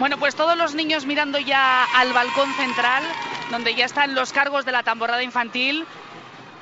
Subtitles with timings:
[0.00, 3.04] Bueno, pues todos los niños mirando ya al balcón central,
[3.50, 5.84] donde ya están los cargos de la tamborrada infantil,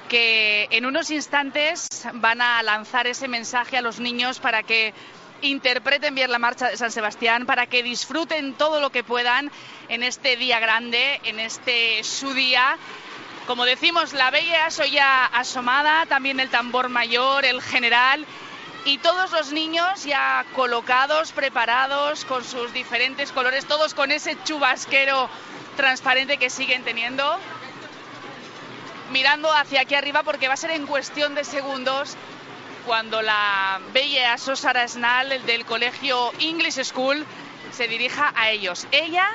[0.09, 4.93] que en unos instantes van a lanzar ese mensaje a los niños para que
[5.41, 9.53] interpreten bien la marcha de San Sebastián, para que disfruten todo lo que puedan
[9.89, 12.77] en este día grande, en este su día.
[13.47, 18.27] Como decimos, la bella soy ya asomada, también el tambor mayor, el general
[18.89, 25.29] y todos los niños ya colocados, preparados con sus diferentes colores, todos con ese chubasquero
[25.77, 27.39] transparente que siguen teniendo,
[29.13, 32.17] mirando hacia aquí arriba porque va a ser en cuestión de segundos
[32.87, 37.27] cuando la bella Sosara Snal el del colegio English School
[37.73, 38.87] se dirija a ellos.
[38.91, 39.29] Ella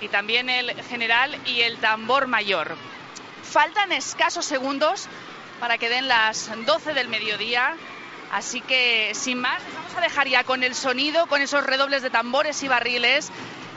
[0.00, 2.76] y también el general y el tambor mayor.
[3.42, 5.08] Faltan escasos segundos
[5.58, 7.76] para que den las 12 del mediodía.
[8.32, 12.08] Así que, sin más, vamos a dejar ya con el sonido, con esos redobles de
[12.08, 13.30] tambores y barriles,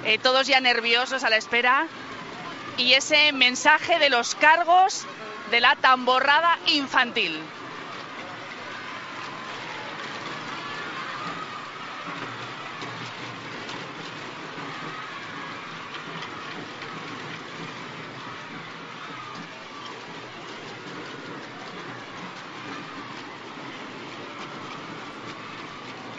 [0.06, 1.88] eh, todos ya nerviosos a la espera,
[2.78, 5.06] y ese mensaje de los cargos
[5.52, 7.38] de la tamborrada infantil.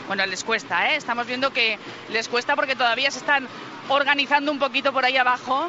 [0.06, 0.96] Bueno, les cuesta, ¿eh?
[0.96, 1.78] Estamos viendo que
[2.10, 3.48] les cuesta porque todavía se están
[3.88, 5.68] organizando un poquito por ahí abajo.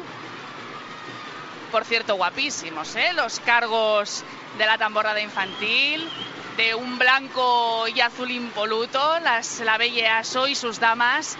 [1.72, 3.12] Por cierto, guapísimos, ¿eh?
[3.14, 4.22] Los cargos
[4.56, 6.08] de la tamborrada infantil,
[6.56, 11.36] de un blanco y azul impoluto, las, la bella Aso y sus damas.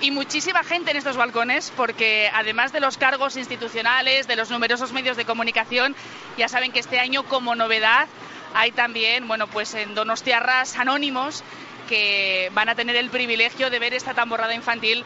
[0.00, 4.92] Y muchísima gente en estos balcones, porque además de los cargos institucionales, de los numerosos
[4.92, 5.94] medios de comunicación,
[6.38, 8.08] ya saben que este año, como novedad,
[8.54, 11.44] hay también, bueno, pues en Donostiarras anónimos
[11.88, 15.04] que van a tener el privilegio de ver esta tamborrada infantil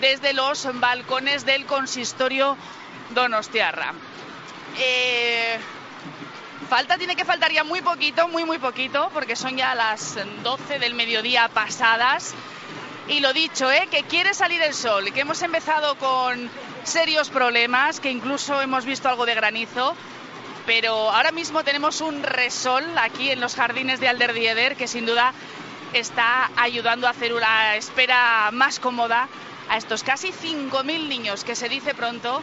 [0.00, 2.56] desde los balcones del consistorio
[3.10, 3.92] Donostiarra.
[4.78, 5.58] Eh,
[6.68, 10.78] falta, tiene que faltar ya muy poquito, muy, muy poquito, porque son ya las 12
[10.78, 12.34] del mediodía pasadas.
[13.08, 13.88] Y lo dicho, ¿eh?
[13.90, 16.48] que quiere salir el sol, que hemos empezado con
[16.84, 19.96] serios problemas, que incluso hemos visto algo de granizo,
[20.64, 25.32] pero ahora mismo tenemos un resol aquí en los jardines de Alderdieder, que sin duda
[25.92, 29.28] está ayudando a hacer una espera más cómoda
[29.68, 32.42] a estos casi 5.000 niños que se dice pronto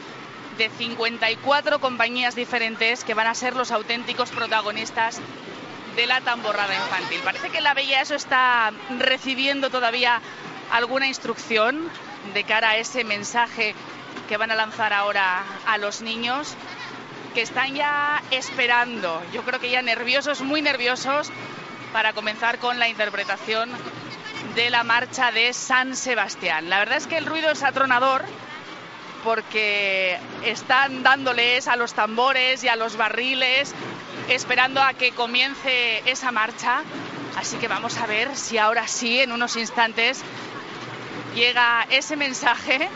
[0.58, 5.20] de 54 compañías diferentes que van a ser los auténticos protagonistas
[5.96, 7.20] de la tamborrada infantil.
[7.24, 10.22] Parece que la Bella eso está recibiendo todavía
[10.72, 11.90] alguna instrucción
[12.34, 13.76] de cara a ese mensaje
[14.28, 16.56] que van a lanzar ahora a los niños
[17.34, 21.32] que están ya esperando, yo creo que ya nerviosos, muy nerviosos,
[21.94, 23.70] para comenzar con la interpretación
[24.56, 26.70] de la marcha de San Sebastián.
[26.70, 28.24] La verdad es que el ruido es atronador
[29.24, 33.74] porque están dándoles a los tambores y a los barriles
[34.30, 36.84] esperando a que comience esa marcha.
[37.38, 40.22] Así que vamos a ver si ahora sí, en unos instantes,
[41.36, 42.90] llega ese mensaje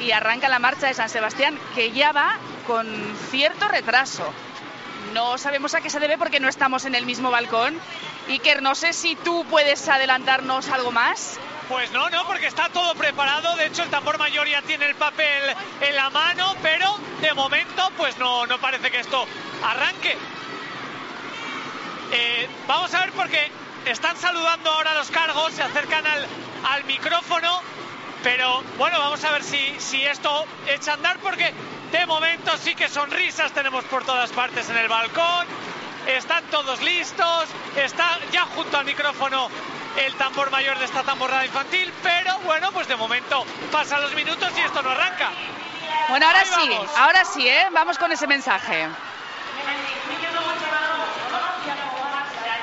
[0.00, 2.36] y arranca la marcha de San Sebastián, que ya va
[2.66, 2.86] con
[3.30, 4.32] cierto retraso.
[5.12, 7.78] No sabemos a qué se debe porque no estamos en el mismo balcón.
[8.28, 11.38] Iker, no sé si tú puedes adelantarnos algo más.
[11.68, 13.56] Pues no, no, porque está todo preparado.
[13.56, 15.42] De hecho, el tambor mayor ya tiene el papel
[15.80, 19.26] en la mano, pero de momento, pues no, no parece que esto
[19.62, 20.16] arranque.
[22.12, 23.50] Eh, vamos a ver porque
[23.86, 26.26] están saludando ahora los cargos, se acercan al,
[26.70, 27.60] al micrófono,
[28.22, 31.52] pero bueno, vamos a ver si, si esto echa a andar porque
[31.92, 35.46] de momento sí que sonrisas tenemos por todas partes en el balcón.
[36.06, 37.48] Están todos listos.
[37.76, 39.48] Está ya junto al micrófono
[39.96, 41.92] el tambor mayor de esta tamborrada infantil.
[42.02, 45.30] Pero bueno, pues de momento pasan los minutos y esto no arranca.
[46.08, 47.68] Bueno, ahora sí, ahora sí, ¿eh?
[47.72, 48.88] Vamos con ese mensaje.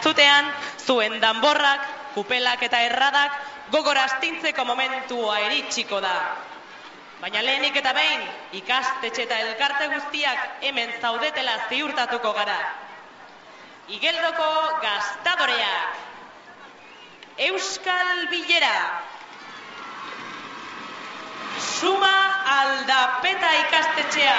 [0.01, 0.51] Zutean,
[0.86, 3.31] zuen danborrak, kupelak eta erradak,
[3.72, 6.54] gogoraztintzeko momentua iritsiko da.
[7.25, 8.22] Baina lehenik eta behin,
[8.54, 12.57] ikastetxe eta elkarte guztiak hemen zaudetela ziurtatuko gara.
[13.95, 14.50] Igeldoko
[14.83, 15.95] gaztadoreak.
[17.48, 18.75] Euskal Bilera.
[22.57, 24.38] Aldapeta ikastetxea.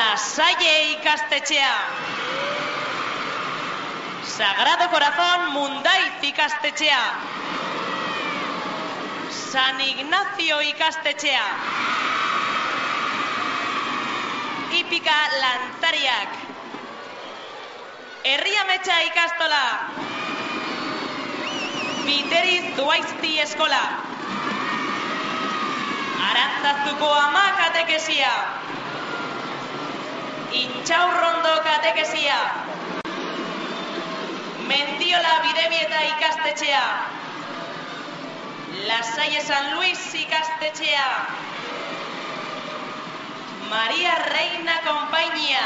[0.00, 1.74] Lasaie ikastetxea.
[4.34, 7.04] Sagrado Corazón Mundaiz ikastetxea.
[9.50, 11.46] San Ignacio ikastetxea.
[14.78, 16.36] Ipika Lantzariak.
[18.24, 19.64] Herriametxa ikastola.
[22.06, 23.82] Biteriz Duaizti eskola.
[26.30, 28.32] Arantzazuko ama katekesia.
[30.62, 32.38] Intxaurrondo katekesia.
[34.70, 37.19] Mendiola Bidebieta ikastetxea.
[38.70, 41.26] Lasaie San Luis ikastetxea.
[43.68, 45.64] Maria Reina Kompainia.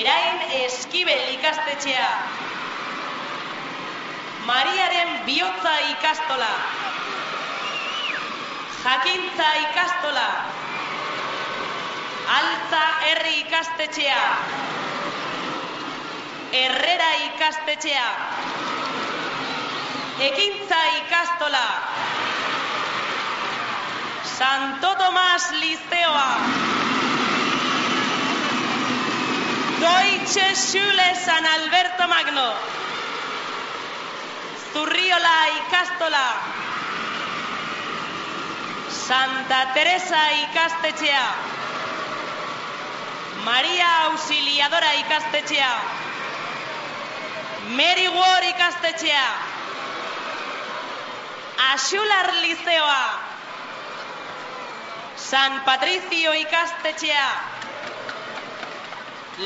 [0.00, 2.08] Erain Eskibel ikastetxea.
[4.46, 6.54] Mariaren bihotza ikastola.
[8.84, 10.28] Jakintza ikastola.
[12.38, 14.24] Altza herri ikastetxea.
[16.52, 18.08] Herrera ikastetxea.
[20.22, 21.66] Ekintza ikastola.
[24.22, 26.30] Santo Tomas Liceoa.
[29.82, 32.54] Deutsche Schule San Alberto Magno.
[34.72, 36.28] Zurriola ikastola.
[39.06, 41.26] Santa Teresa ikastetxea.
[43.44, 45.72] Maria Auxiliadora ikastetxea.
[47.74, 49.51] Mary Ward ikastetxea.
[51.70, 53.04] Axular Liceoa.
[55.16, 57.30] San Patricio ikastetxea.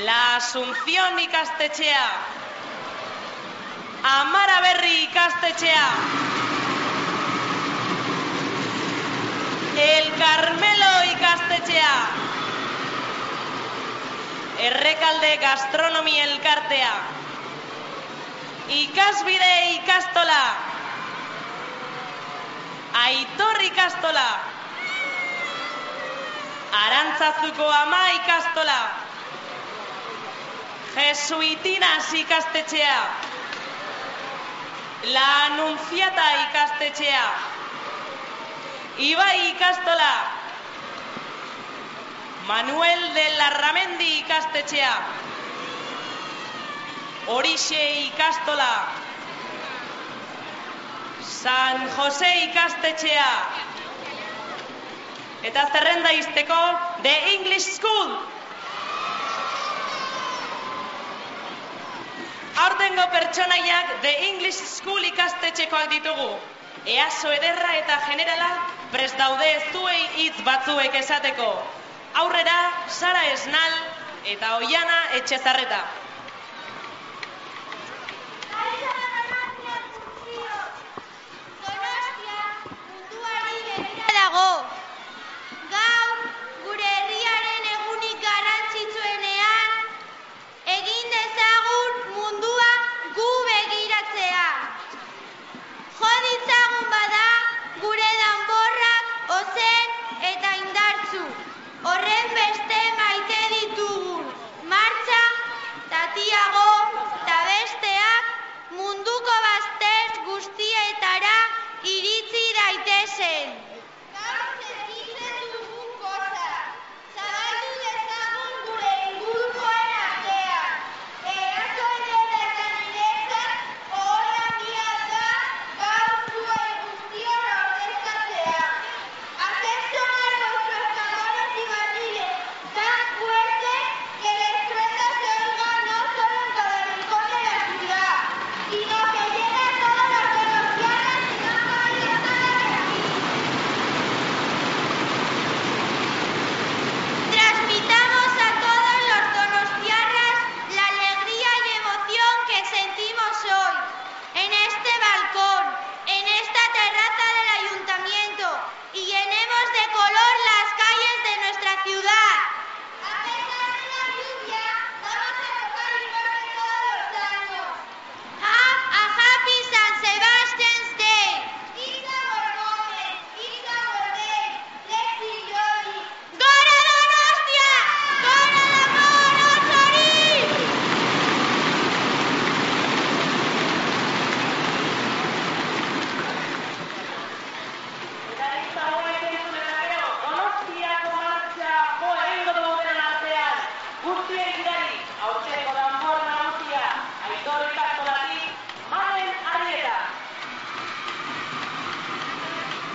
[0.04, 2.08] La Asunción ikastetxea.
[4.02, 5.88] Amara Berri ikastetxea.
[9.76, 11.96] El Carmelo ikastetxea.
[14.68, 16.94] Errekalde gastronomi elkartea.
[18.68, 20.65] Ikasbide ikastola.
[22.92, 24.40] Aitor ikastola.
[26.72, 28.80] Arantzazuko ama ikastola.
[30.94, 33.00] Jesuitinas ikastetxea.
[35.12, 37.26] La Anunciata ikastetxea.
[38.98, 40.12] Ibai ikastola.
[42.46, 44.94] Manuel de Larramendi ikastetxea.
[47.26, 49.05] Horixe ikastola.
[51.46, 53.32] San Jose ikastetxea.
[55.46, 56.56] Eta zerrenda izteko
[57.04, 58.08] The English School.
[62.64, 66.32] Aurtengo pertsonaiak The English School ikastetxekoak ditugu.
[66.96, 68.50] Easo ederra eta generala
[68.96, 71.52] prest daude zuei hitz batzuek esateko.
[72.24, 72.58] Aurrera,
[72.98, 73.78] Sara Esnal
[74.34, 75.84] eta Oiana Etxezarreta.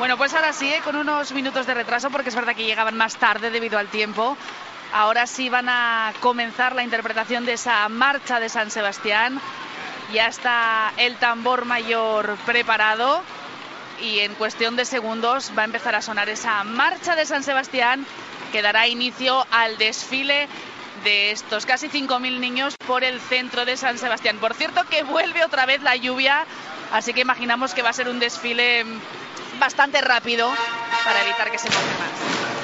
[0.02, 0.82] Bueno, pues ahora sí, ¿eh?
[0.84, 4.36] con unos minutos de retraso, porque es verdad que llegaban más tarde debido al tiempo.
[4.92, 9.40] Ahora sí van a comenzar la interpretación de esa marcha de San Sebastián.
[10.12, 13.22] Ya está el tambor mayor preparado
[14.02, 18.04] y en cuestión de segundos va a empezar a sonar esa marcha de San Sebastián
[18.52, 20.48] que dará inicio al desfile
[21.04, 24.40] de estos casi 5.000 niños por el centro de San Sebastián.
[24.40, 26.48] Por cierto que vuelve otra vez la lluvia,
[26.92, 28.84] así que imaginamos que va a ser un desfile
[29.62, 30.52] bastante rápido
[31.06, 32.61] para evitar que se moje más.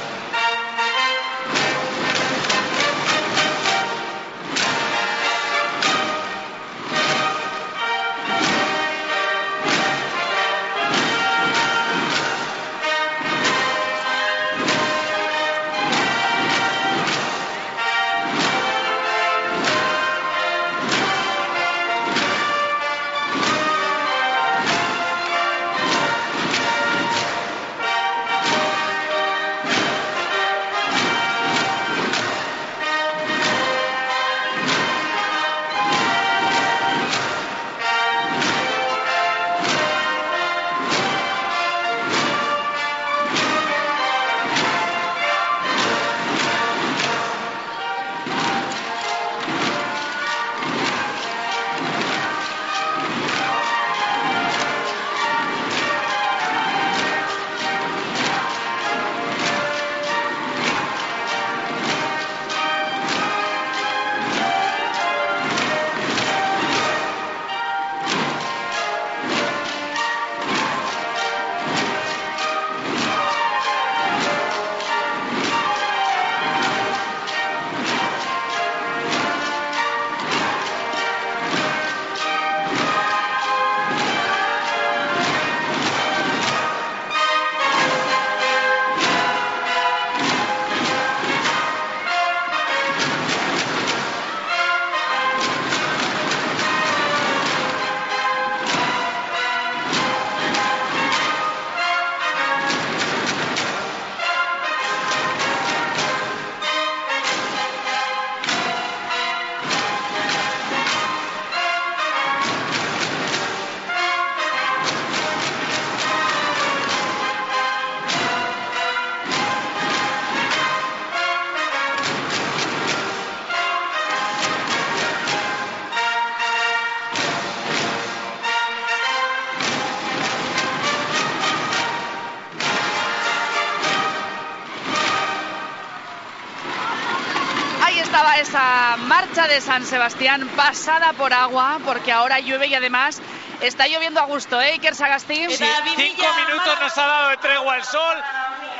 [139.48, 143.22] De San Sebastián pasada por agua, porque ahora llueve y además
[143.62, 145.50] está lloviendo a gusto, ¿eh, Iker Sagastín?
[145.50, 148.18] Sí, cinco minutos nos ha dado de tregua el sol.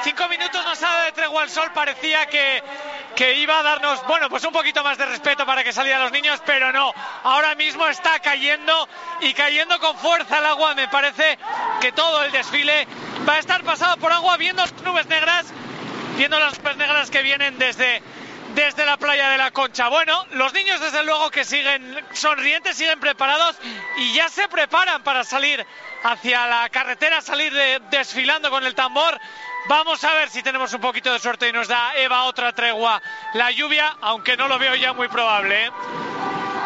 [0.04, 1.72] Cinco minutos nos ha dado de tregua el sol.
[1.74, 2.62] Parecía que,
[3.16, 6.12] que iba a darnos, bueno, pues un poquito más de respeto para que salieran los
[6.12, 6.94] niños, pero no.
[7.24, 8.90] Ahora mismo está cayendo
[9.22, 10.76] y cayendo con fuerza el agua.
[10.76, 11.40] Me parece
[11.82, 12.88] que todo el desfile
[13.28, 15.48] va a estar pasado por agua, viendo las nubes negras,
[16.18, 18.04] viendo las nubes negras que vienen desde
[18.58, 19.88] desde la playa de la Concha.
[19.88, 23.56] Bueno, los niños desde luego que siguen sonrientes, siguen preparados
[23.98, 25.64] y ya se preparan para salir
[26.04, 27.54] hacia la carretera, salir
[27.92, 29.20] desfilando con el tambor.
[29.70, 33.00] Vamos a ver si tenemos un poquito de suerte y nos da Eva otra tregua
[33.36, 35.66] la lluvia, aunque no lo veo ya muy probable.
[35.66, 35.72] ¿eh?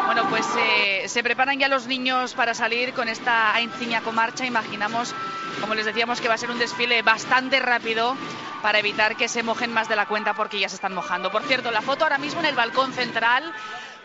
[0.06, 4.46] Bueno, pues eh, se preparan ya los niños para salir con esta Ainziña marcha.
[4.46, 5.14] Imaginamos,
[5.60, 8.16] como les decíamos, que va a ser un desfile bastante rápido
[8.62, 11.32] para evitar que se mojen más de la cuenta porque ya se están mojando.
[11.32, 13.54] Por cierto, la foto ahora mismo en el balcón central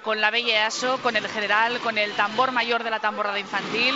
[0.07, 3.93] con la Bella Aso, con el general, con el tambor mayor de la tamborrada infantil,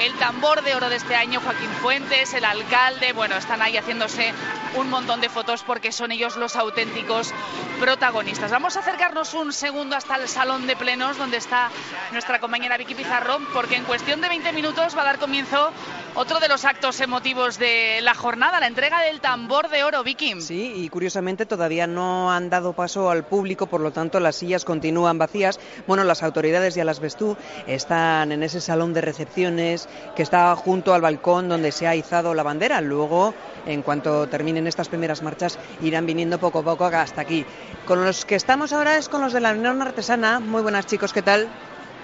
[0.00, 4.32] el tambor de oro de este año, Joaquín Fuentes, el alcalde, bueno, están ahí haciéndose
[4.76, 7.34] un montón de fotos porque son ellos los auténticos
[7.78, 8.50] protagonistas.
[8.50, 11.70] Vamos a acercarnos un segundo hasta el salón de plenos donde está
[12.12, 15.74] nuestra compañera Vicky Pizarro, porque en cuestión de 20 minutos va a dar comienzo
[16.14, 20.40] otro de los actos emotivos de la jornada, la entrega del tambor de oro, Vicky.
[20.40, 24.64] Sí, y curiosamente todavía no han dado paso al público, por lo tanto las sillas
[24.64, 27.36] continúan vacías bueno, las autoridades, ya las ves tú,
[27.66, 32.34] están en ese salón de recepciones que está junto al balcón donde se ha izado
[32.34, 32.80] la bandera.
[32.80, 33.34] Luego,
[33.66, 37.44] en cuanto terminen estas primeras marchas, irán viniendo poco a poco hasta aquí.
[37.86, 40.40] Con los que estamos ahora es con los de la Unión Artesana.
[40.40, 41.48] Muy buenas chicos, ¿qué tal?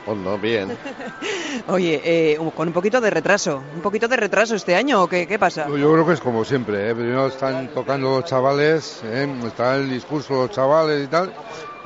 [0.07, 0.79] Bueno, bien.
[1.67, 5.37] Oye, eh, con un poquito de retraso, un poquito de retraso este año, ¿o qué,
[5.39, 5.67] pasa?
[5.69, 6.95] Yo creo que es como siempre, ¿eh?
[6.95, 9.29] primero están tocando los chavales, ¿eh?
[9.45, 11.33] está el discurso de los chavales y tal,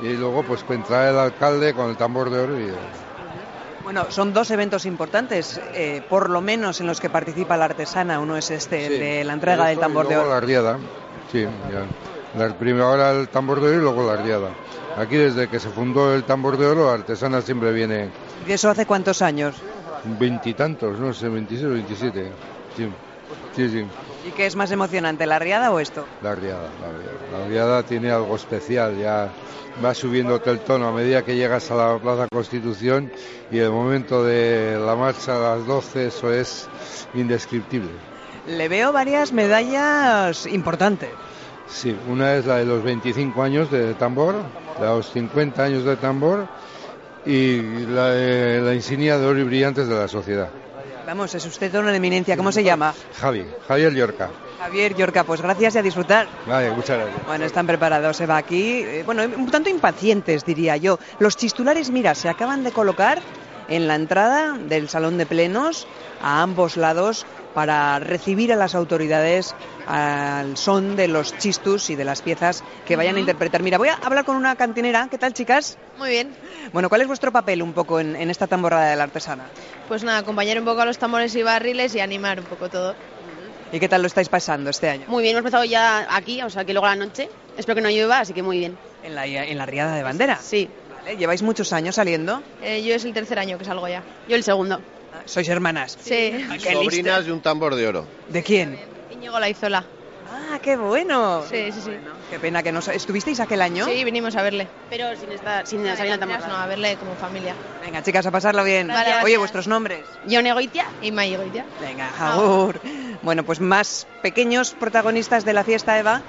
[0.01, 2.71] y luego pues entra el alcalde con el tambor de oro y...
[3.83, 8.19] Bueno, son dos eventos importantes, eh, por lo menos en los que participa la artesana.
[8.19, 10.29] Uno es este, el de la entrega del tambor de oro.
[10.29, 10.77] la riada,
[11.31, 11.41] sí.
[11.41, 11.85] ya.
[12.37, 14.49] La, primero ahora el tambor de oro y luego la riada.
[14.97, 18.09] Aquí desde que se fundó el tambor de oro, la artesana siempre viene
[18.47, 19.55] ¿Y eso hace cuántos años?
[20.03, 22.31] veintitantos, no sé, 26 o 27.
[22.75, 22.87] Sí,
[23.55, 23.85] sí, sí.
[24.27, 26.05] ¿Y qué es más emocionante, la riada o esto?
[26.23, 27.39] La riada, la riada.
[27.43, 29.29] La riada tiene algo especial, ya
[29.83, 33.11] va subiéndote el tono a medida que llegas a la Plaza Constitución
[33.51, 36.67] y el momento de la marcha a las 12, eso es
[37.13, 37.91] indescriptible.
[38.47, 41.09] Le veo varias medallas importantes.
[41.71, 44.35] Sí, una es la de los 25 años de tambor,
[44.79, 46.47] la de los 50 años de tambor
[47.25, 50.49] y la de la insignia de oro y brillantes de la sociedad.
[51.05, 52.37] Vamos, es usted una eminencia.
[52.37, 52.93] ¿Cómo se llama?
[53.19, 54.29] Javi, Javier Llorca.
[54.59, 56.27] Javier Yorca, pues gracias y a disfrutar.
[56.45, 57.25] Vale, muchas gracias.
[57.25, 58.83] Bueno, están preparados, Eva, aquí.
[58.83, 60.99] eh, bueno, un tanto impacientes, diría yo.
[61.19, 63.19] Los chistulares, mira, se acaban de colocar
[63.67, 65.87] en la entrada del salón de plenos
[66.21, 69.55] a ambos lados para recibir a las autoridades
[69.91, 73.61] al son de los chistus y de las piezas que vayan a interpretar.
[73.61, 75.09] Mira, voy a hablar con una cantinera.
[75.11, 75.77] ¿Qué tal, chicas?
[75.97, 76.33] Muy bien.
[76.71, 79.47] Bueno, ¿cuál es vuestro papel un poco en, en esta tamborrada de la artesana?
[79.89, 82.95] Pues nada, acompañar un poco a los tambores y barriles y animar un poco todo.
[83.73, 85.03] ¿Y qué tal lo estáis pasando este año?
[85.07, 87.29] Muy bien, hemos empezado ya aquí, o sea que luego a la noche.
[87.57, 88.77] Espero que no llueva, así que muy bien.
[89.03, 90.37] En la, en la riada de bandera.
[90.41, 90.69] Sí.
[91.03, 92.41] Vale, ¿Lleváis muchos años saliendo?
[92.61, 94.03] Eh, yo es el tercer año que salgo ya.
[94.29, 94.79] Yo el segundo.
[95.25, 95.97] ¿Sois hermanas?
[96.01, 96.45] Sí.
[96.63, 98.05] Qué Sobrinas de un tambor de oro.
[98.29, 98.79] ¿De quién?
[99.21, 99.85] Íñigo Laizola.
[100.33, 101.43] Ah, qué bueno.
[101.47, 101.91] Sí, sí, sí.
[102.31, 102.79] Qué pena que no...
[102.79, 103.85] ¿Estuvisteis aquel año?
[103.85, 104.67] Sí, vinimos a verle.
[104.89, 106.63] Pero sin, estar, sin salir No, tamborrada.
[106.63, 107.53] a verle como familia.
[107.83, 108.89] Venga, chicas, a pasarlo bien.
[109.23, 110.07] Oye, ¿vuestros nombres?
[110.25, 110.85] Yo Negoitia.
[111.03, 111.67] Y May Goitia.
[111.79, 112.81] Venga, Jaur.
[113.21, 116.23] Bueno, pues más pequeños protagonistas de la fiesta, Eva.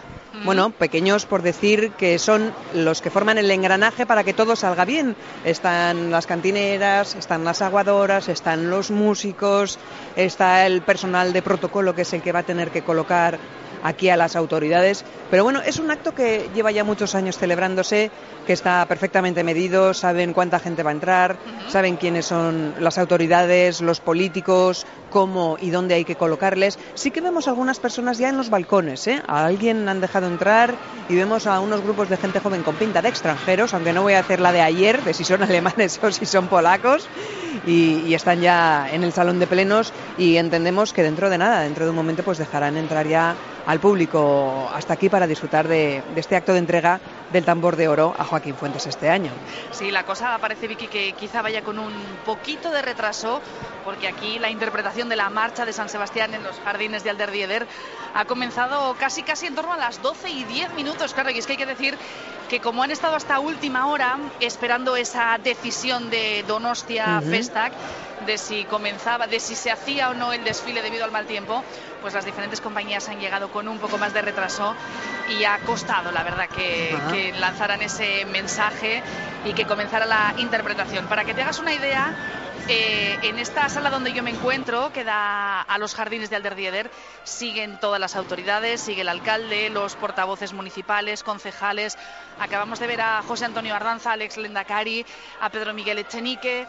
[0.45, 4.85] Bueno, pequeños por decir que son los que forman el engranaje para que todo salga
[4.85, 5.15] bien.
[5.45, 9.79] Están las cantineras, están las aguadoras, están los músicos,
[10.17, 13.39] está el personal de protocolo que es el que va a tener que colocar
[13.83, 15.05] aquí a las autoridades.
[15.31, 18.11] Pero bueno, es un acto que lleva ya muchos años celebrándose,
[18.47, 21.37] que está perfectamente medido, saben cuánta gente va a entrar,
[21.69, 26.79] saben quiénes son las autoridades, los políticos, cómo y dónde hay que colocarles.
[26.95, 29.23] Sí que vemos algunas personas ya en los balcones, ¿eh?
[29.27, 30.75] A alguien han dejado entrar
[31.09, 34.15] y vemos a unos grupos de gente joven con pinta de extranjeros, aunque no voy
[34.15, 37.07] a hacer la de ayer, de si son alemanes o si son polacos,
[37.67, 41.61] y, y están ya en el salón de plenos y entendemos que dentro de nada,
[41.61, 43.37] dentro de un momento, pues dejarán entrar ya
[43.67, 47.89] al público hasta aquí para disfrutar de, de este acto de entrega del tambor de
[47.89, 49.31] oro a Joaquín Fuentes este año.
[49.73, 51.93] Sí, la cosa parece, Vicky, que quizá vaya con un
[52.25, 53.41] poquito de retraso,
[53.85, 57.67] porque aquí la interpretación de la marcha de San Sebastián en los jardines de Alderdieder
[58.15, 61.15] ha comenzado casi casi en torno a las 12 y 10 minutos.
[61.15, 61.97] Claro, y es que hay que decir
[62.49, 67.31] que como han estado hasta última hora esperando esa decisión de Donostia Ujú.
[67.31, 67.73] Festac,
[68.27, 71.65] de si comenzaba, de si se hacía o no el desfile debido al mal tiempo,
[72.03, 74.75] pues las diferentes compañías han llegado con un poco más de retraso
[75.31, 79.03] y ha costado, la verdad, que, que lanzaran ese mensaje
[79.45, 81.07] y que comenzara la interpretación.
[81.07, 82.15] Para que te hagas una idea,
[82.69, 86.91] eh, en esta sala donde yo me encuentro, que da a los jardines de Alderdieder,
[87.25, 91.99] siguen todas las autoridades, sigue el alcalde, los portavoces municipales, concejales.
[92.39, 95.05] Acabamos de ver a José Antonio Ardanza, Alex Lendakari,
[95.41, 96.67] a Pedro Miguel Echenique.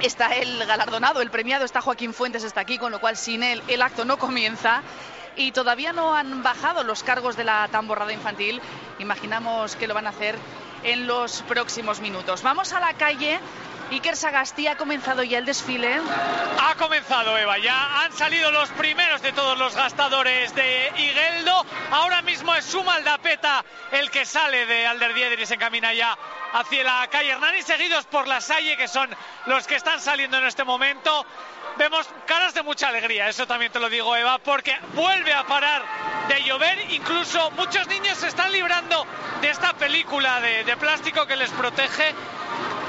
[0.00, 3.62] Está el galardonado, el premiado, está Joaquín Fuentes, está aquí, con lo cual sin él
[3.68, 4.41] el acto no comienza.
[5.36, 8.60] Y todavía no han bajado los cargos de la tamborrada infantil.
[8.98, 10.36] Imaginamos que lo van a hacer
[10.82, 12.42] en los próximos minutos.
[12.42, 13.38] Vamos a la calle.
[13.92, 16.00] Iker Sagasti ha comenzado ya el desfile.
[16.58, 21.66] Ha comenzado Eva, ya han salido los primeros de todos los gastadores de Igueldo.
[21.90, 26.16] Ahora mismo es su Maldapeta el que sale de Alderdieder y se encamina ya
[26.54, 30.46] hacia la calle Hernani, seguidos por la Salle, que son los que están saliendo en
[30.46, 31.26] este momento.
[31.76, 35.82] Vemos caras de mucha alegría, eso también te lo digo Eva, porque vuelve a parar
[36.28, 36.90] de llover.
[36.92, 39.06] Incluso muchos niños se están librando
[39.42, 42.14] de esta película de plástico que les protege.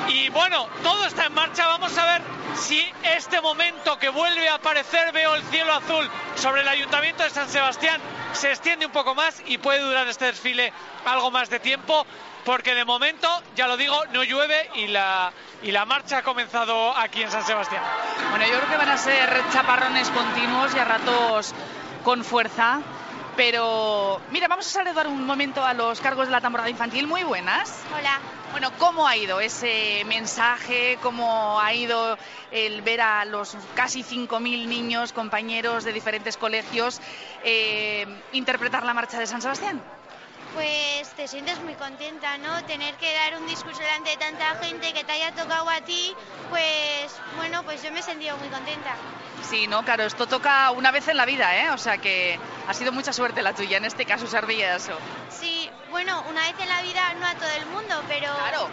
[0.08, 1.68] Y bueno, todo está en marcha.
[1.68, 2.22] Vamos a ver
[2.56, 7.30] si este momento que vuelve a aparecer, veo el cielo azul sobre el ayuntamiento de
[7.30, 8.00] San Sebastián,
[8.34, 10.74] se extiende un poco más y puede durar este desfile
[11.06, 12.06] algo más de tiempo.
[12.46, 16.96] Porque de momento, ya lo digo, no llueve y la, y la marcha ha comenzado
[16.98, 17.82] aquí en San Sebastián.
[18.32, 21.54] Bueno, yo creo que van a ser chaparrones continuos y a ratos
[22.04, 22.82] con fuerza.
[23.36, 27.08] Pero mira, vamos a saludar un momento a los cargos de la temporada infantil.
[27.08, 27.84] Muy buenas.
[27.98, 28.20] Hola.
[28.52, 31.00] Bueno, ¿cómo ha ido ese mensaje?
[31.02, 32.20] ¿Cómo ha ido
[32.52, 37.02] el ver a los casi 5.000 niños, compañeros de diferentes colegios,
[37.44, 39.82] eh, interpretar la marcha de San Sebastián?
[40.54, 42.64] Pues te sientes muy contenta, ¿no?
[42.66, 46.16] Tener que dar un discurso delante de tanta gente que te haya tocado a ti,
[46.50, 48.96] pues bueno, pues yo me he sentido muy contenta.
[49.50, 51.70] Sí, no, claro, esto toca una vez en la vida, ¿eh?
[51.72, 54.98] O sea que ha sido mucha suerte la tuya en este caso, ser eso.
[55.30, 58.34] Sí, bueno, una vez en la vida, no a todo el mundo, pero...
[58.34, 58.70] Claro.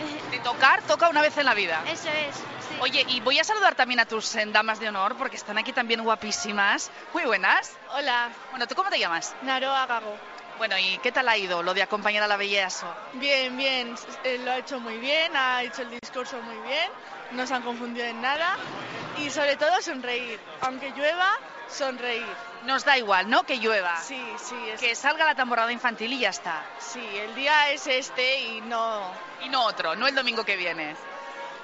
[0.30, 1.82] De tocar, toca una vez en la vida.
[1.86, 2.36] Eso es.
[2.36, 2.76] Sí.
[2.80, 5.72] Oye, y voy a saludar también a tus eh, damas de honor porque están aquí
[5.72, 6.90] también guapísimas.
[7.12, 7.76] Muy buenas.
[7.92, 8.30] Hola.
[8.50, 9.34] Bueno, ¿tú cómo te llamas?
[9.42, 10.16] Naroa Gago.
[10.60, 12.86] Bueno, ¿y qué tal ha ido lo de acompañar a la Belleaso?
[13.14, 13.94] Bien, bien,
[14.24, 16.90] eh, lo ha hecho muy bien, ha hecho el discurso muy bien,
[17.30, 18.58] no se han confundido en nada
[19.16, 21.30] y sobre todo sonreír, aunque llueva,
[21.66, 22.26] sonreír.
[22.66, 23.44] Nos da igual, ¿no?
[23.44, 23.96] Que llueva.
[24.02, 24.54] Sí, sí.
[24.70, 24.80] Es...
[24.82, 26.62] Que salga la tamborrada infantil y ya está.
[26.78, 29.10] Sí, el día es este y no...
[29.42, 30.94] Y no otro, no el domingo que viene.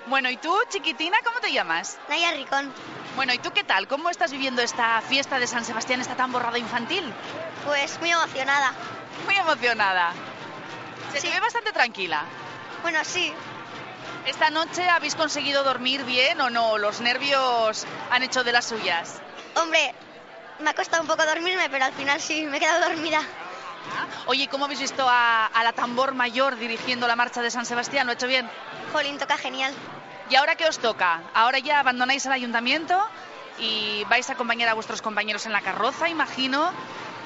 [0.06, 1.98] Bueno, ¿y tú, chiquitina, cómo te llamas?
[2.08, 2.72] Naya Ricón.
[3.16, 3.88] Bueno, ¿y tú qué tal?
[3.88, 7.12] ¿Cómo estás viviendo esta fiesta de San Sebastián, esta tamborrada infantil?
[7.64, 8.72] Pues muy emocionada.
[9.24, 10.12] Muy emocionada.
[11.12, 11.26] Se Sí.
[11.28, 12.22] te ve bastante tranquila.
[12.82, 13.32] Bueno, sí.
[14.26, 16.78] ¿Esta noche habéis conseguido dormir bien o no?
[16.78, 19.20] ¿Los nervios han hecho de las suyas?
[19.56, 19.94] Hombre,
[20.60, 23.22] me ha costado un poco dormirme, pero al final sí, me he quedado dormida.
[24.26, 27.66] Oye, ¿y ¿cómo habéis visto a, a la tambor mayor dirigiendo la marcha de San
[27.66, 28.06] Sebastián?
[28.06, 28.48] ¿Lo ha hecho bien?
[28.92, 29.72] Jolín, toca genial.
[30.28, 31.22] ¿Y ahora qué os toca?
[31.34, 33.00] Ahora ya abandonáis el ayuntamiento
[33.58, 36.70] y vais a acompañar a vuestros compañeros en la carroza, imagino.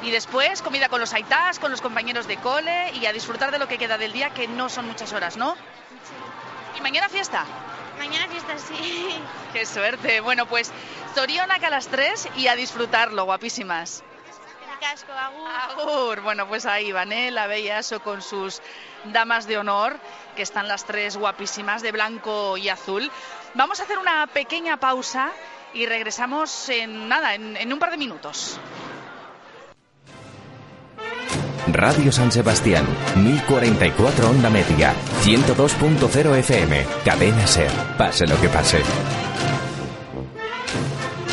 [0.02, 3.58] Y después comida con los aitás, con los compañeros de cole y a disfrutar de
[3.58, 5.56] lo que queda del día, que no son muchas horas, ¿no?
[6.78, 7.44] ¿Y mañana fiesta?
[7.98, 9.14] Mañana fiesta sí.
[9.52, 10.20] ¡Qué suerte!
[10.20, 10.72] Bueno, pues
[11.14, 14.02] Zorionak a las 3 y a disfrutarlo, guapísimas.
[14.80, 15.48] Casco, agur.
[15.48, 16.20] Agur.
[16.22, 17.30] Bueno, pues ahí van, ¿eh?
[17.30, 18.60] La Bellaso con sus
[19.04, 19.98] damas de honor,
[20.34, 23.10] que están las tres guapísimas de blanco y azul.
[23.54, 25.30] Vamos a hacer una pequeña pausa
[25.74, 28.58] y regresamos en nada, en, en un par de minutos.
[31.72, 32.84] Radio San Sebastián,
[33.16, 38.82] 1044 onda media, 102.0 FM, cadena ser, pase lo que pase.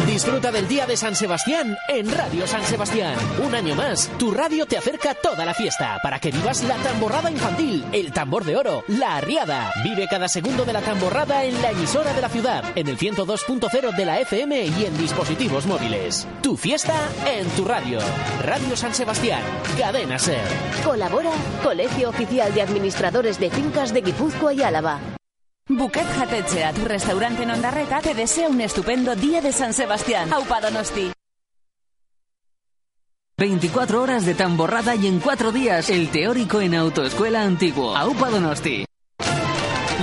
[0.08, 3.16] Disfruta del Día de San Sebastián en Radio San Sebastián.
[3.46, 7.30] Un año más, tu radio te acerca toda la fiesta para que vivas la tamborrada
[7.30, 9.72] infantil, el tambor de oro, la arriada.
[9.84, 13.96] Vive cada segundo de la tamborrada en la emisora de la ciudad, en el 102.0
[13.96, 16.26] de la FM y en dispositivos móviles.
[16.42, 16.96] Tu fiesta
[17.28, 18.00] en tu radio.
[18.42, 19.42] Radio San Sebastián,
[19.78, 20.42] cadena ser.
[20.86, 25.17] Colabora Colegio Oficial de Administradores de Fincas de Guipúzcoa y Álava.
[25.70, 30.32] Buquet Jatetxea, tu restaurante en Ondarreta, te desea un estupendo día de San Sebastián.
[30.32, 31.12] Aupa Donosti.
[33.38, 37.96] 24 horas de tamborrada y en 4 días el teórico en Autoescuela Antiguo.
[37.96, 38.86] Aupa Donosti.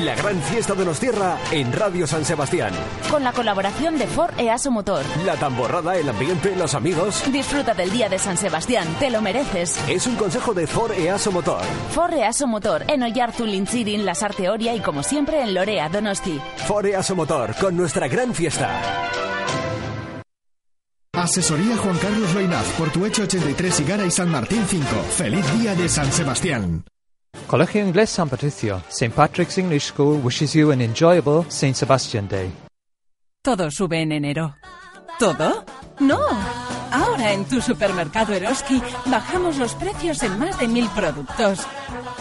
[0.02, 2.72] La gran fiesta de los tierra en Radio San Sebastián.
[3.09, 5.04] Con la colaboración de Ford EASO Motor.
[5.24, 7.22] La tamborrada, el ambiente, los amigos.
[7.30, 9.78] Disfruta del día de San Sebastián, te lo mereces.
[9.88, 11.62] Es un consejo de Ford EASO Motor.
[11.92, 16.40] Ford EASO Motor, en Oyarzun, Lintzirin, La Sarteoria y como siempre en Lorea, Donosti.
[16.66, 18.80] Ford EASO Motor, con nuestra gran fiesta.
[21.12, 24.87] Asesoría Juan Carlos Loinaz, Portuecho 83 y Gara y San Martín 5.
[25.16, 26.85] Feliz día de San Sebastián.
[27.47, 29.14] Colegio Inglés San Patricio, St.
[29.14, 31.75] Patrick's English School wishes you an enjoyable St.
[31.75, 32.51] Sebastian Day.
[33.42, 34.55] Todo sube en enero.
[35.18, 35.64] ¿Todo?
[36.01, 36.18] No.
[36.90, 41.61] Ahora en tu supermercado Eroski bajamos los precios en más de mil productos.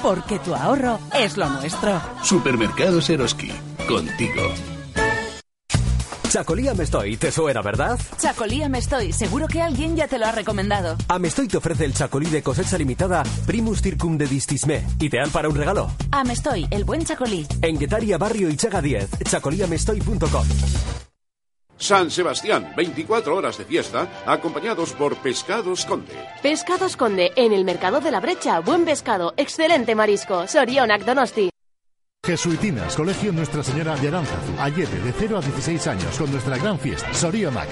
[0.02, 2.02] Porque tu ahorro es lo nuestro.
[2.24, 3.52] Supermercados Eroski,
[3.88, 4.73] contigo.
[6.34, 8.00] Chacolía me estoy, te suena, ¿verdad?
[8.18, 10.98] Chacolía me estoy, seguro que alguien ya te lo ha recomendado.
[11.08, 15.56] Amestoy te ofrece el chacolí de cosecha limitada Primus Circum de Distismé, ideal para un
[15.56, 15.92] regalo.
[16.12, 17.46] Ah, me estoy, el buen chacolí.
[17.62, 20.48] En Guetaria, Barrio y Chaga 10, chacolíamestoy.com.
[21.78, 26.16] San Sebastián, 24 horas de fiesta, acompañados por Pescados Conde.
[26.42, 28.60] Pescados Conde, en el Mercado de la Brecha.
[28.60, 30.48] Buen pescado, excelente marisco.
[30.48, 31.53] Sorionak Donosti.
[32.26, 34.54] Jesuitinas, Colegio Nuestra Señora de Aránzazu.
[34.58, 37.14] Ayede, de 0 a 16 años, con nuestra gran fiesta.
[37.14, 37.70] Sorionak.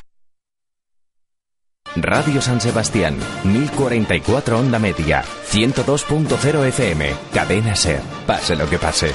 [1.95, 9.11] Radio San Sebastián, 1044 onda media, 102.0 FM, cadena ser, pase lo que pase.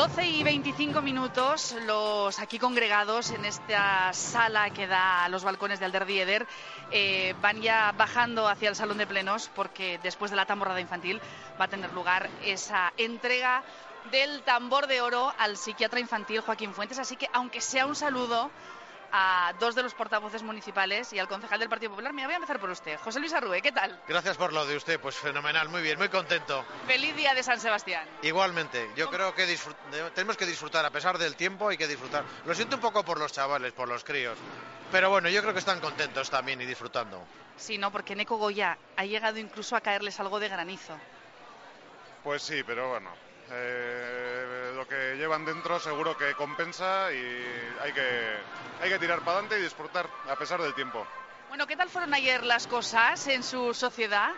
[0.00, 5.78] Doce y 25 minutos, los aquí congregados en esta sala que da a los balcones
[5.78, 6.46] de Alderdieder
[6.90, 11.20] eh, van ya bajando hacia el salón de plenos porque después de la tamborrada infantil
[11.60, 13.62] va a tener lugar esa entrega
[14.10, 16.98] del tambor de oro al psiquiatra infantil Joaquín Fuentes.
[16.98, 18.50] Así que aunque sea un saludo,
[19.12, 22.12] a dos de los portavoces municipales y al concejal del Partido Popular.
[22.12, 22.98] Mira, voy a empezar por usted.
[23.00, 24.00] José Luis Arrue, ¿qué tal?
[24.06, 26.64] Gracias por lo de usted, pues fenomenal, muy bien, muy contento.
[26.86, 28.06] Feliz día de San Sebastián.
[28.22, 29.76] Igualmente, yo creo que disfrut-
[30.14, 32.24] tenemos que disfrutar, a pesar del tiempo hay que disfrutar.
[32.44, 34.38] Lo siento un poco por los chavales, por los críos,
[34.92, 37.24] pero bueno, yo creo que están contentos también y disfrutando.
[37.56, 40.96] Sí, no, porque Neko Goya ha llegado incluso a caerles algo de granizo.
[42.22, 43.10] Pues sí, pero bueno,
[43.50, 44.39] eh,
[44.80, 47.44] lo que llevan dentro seguro que compensa y
[47.82, 48.38] hay que,
[48.80, 51.06] hay que tirar para adelante y disfrutar a pesar del tiempo.
[51.48, 54.30] Bueno, ¿qué tal fueron ayer las cosas en su sociedad?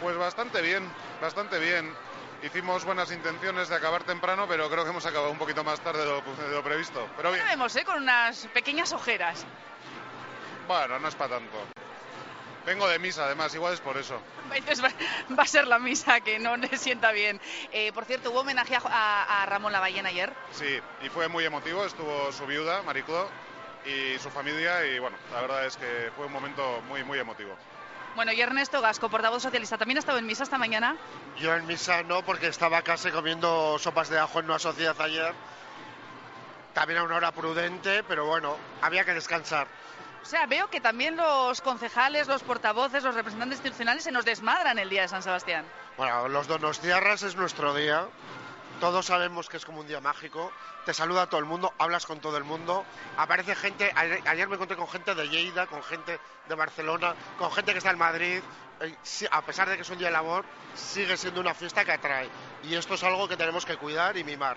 [0.00, 1.94] Pues bastante bien, bastante bien.
[2.42, 6.00] Hicimos buenas intenciones de acabar temprano, pero creo que hemos acabado un poquito más tarde
[6.00, 7.08] de lo, de lo previsto.
[7.16, 7.84] Pero bien, vemos, ¿eh?
[7.84, 9.46] Con unas pequeñas ojeras.
[10.66, 11.56] bueno, no es para tanto.
[12.64, 14.20] Vengo de misa, además, igual es por eso.
[14.54, 17.40] Entonces va, a ser la misa que no le sienta bien.
[17.72, 20.32] Eh, por cierto, hubo homenaje a, a- a Ramón Lavallén ayer.
[20.52, 21.84] Sí, y fue muy emotivo.
[21.84, 23.28] Estuvo su viuda, Mariclo,
[23.84, 27.56] y su familia, y bueno, la verdad es que fue un momento muy, muy emotivo.
[28.14, 30.96] Bueno, y Ernesto Gasco, portavoz socialista, ¿también ha estado en misa esta mañana?
[31.40, 35.34] Yo en misa no, porque estaba casi comiendo sopas de ajo en una sociedad ayer.
[36.74, 39.66] También a una hora prudente, pero bueno, había que descansar.
[40.22, 44.78] O sea, veo que también los concejales, los portavoces, los representantes institucionales se nos desmadran
[44.78, 45.64] el día de San Sebastián.
[45.96, 48.06] Bueno, los Donostiarras es nuestro día.
[48.80, 50.52] Todos sabemos que es como un día mágico.
[50.84, 52.84] Te saluda todo el mundo, hablas con todo el mundo.
[53.16, 53.92] Aparece gente.
[53.94, 57.90] Ayer, me encontré con gente de Lleida, con gente de Barcelona, con gente que está
[57.90, 58.42] en Madrid.
[58.80, 58.96] Eh,
[59.30, 62.28] a pesar de que es un día de labor, sigue siendo una fiesta que atrae.
[62.64, 64.56] Y esto es algo que tenemos que cuidar y mimar.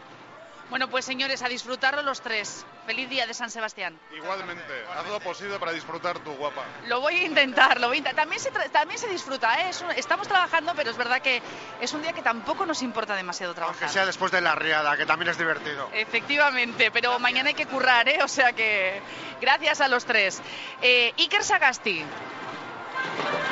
[0.70, 2.66] Bueno, pues señores, a disfrutarlo los tres.
[2.88, 3.98] Feliz día de San Sebastián.
[4.16, 4.64] Igualmente,
[4.96, 6.64] haz lo posible para disfrutar tu guapa.
[6.88, 8.24] Lo voy a intentar, lo voy a intentar.
[8.26, 9.70] También se, tra- también se disfruta, ¿eh?
[9.70, 11.42] Es un- estamos trabajando, pero es verdad que
[11.82, 13.90] es un día que tampoco nos importa demasiado trabajar.
[13.90, 15.90] sea después de la riada, que también es divertido.
[15.94, 18.20] Efectivamente, pero mañana hay que currar, ¿eh?
[18.24, 19.02] O sea que
[19.42, 20.42] gracias a los tres.
[20.82, 22.04] Eh, Iker Sagasti.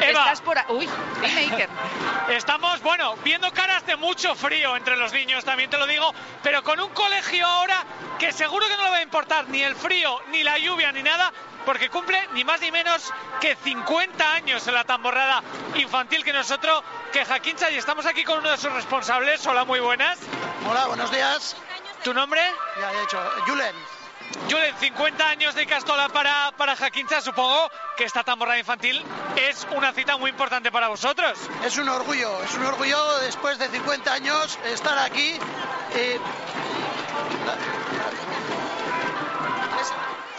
[0.01, 0.19] Eva.
[0.21, 0.89] Estás por a- Uy,
[1.21, 1.69] dime Iker.
[2.29, 6.63] Estamos, bueno, viendo caras de mucho frío entre los niños, también te lo digo, pero
[6.63, 7.83] con un colegio ahora
[8.19, 11.03] que seguro que no le va a importar ni el frío, ni la lluvia, ni
[11.03, 11.31] nada,
[11.65, 15.41] porque cumple ni más ni menos que 50 años en la tamborrada
[15.75, 19.45] infantil que nosotros, que Jaquincha, y estamos aquí con uno de sus responsables.
[19.47, 20.19] Hola, muy buenas.
[20.69, 21.55] Hola, buenos días.
[22.03, 22.41] ¿Tu nombre?
[22.79, 23.75] Ya he dicho, Julen.
[24.49, 29.01] Julen, 50 años de Castola para, para Jaquincha, supongo que esta tamborrada infantil
[29.35, 31.37] es una cita muy importante para vosotros.
[31.65, 35.37] Es un orgullo, es un orgullo después de 50 años estar aquí.
[35.95, 36.19] eh,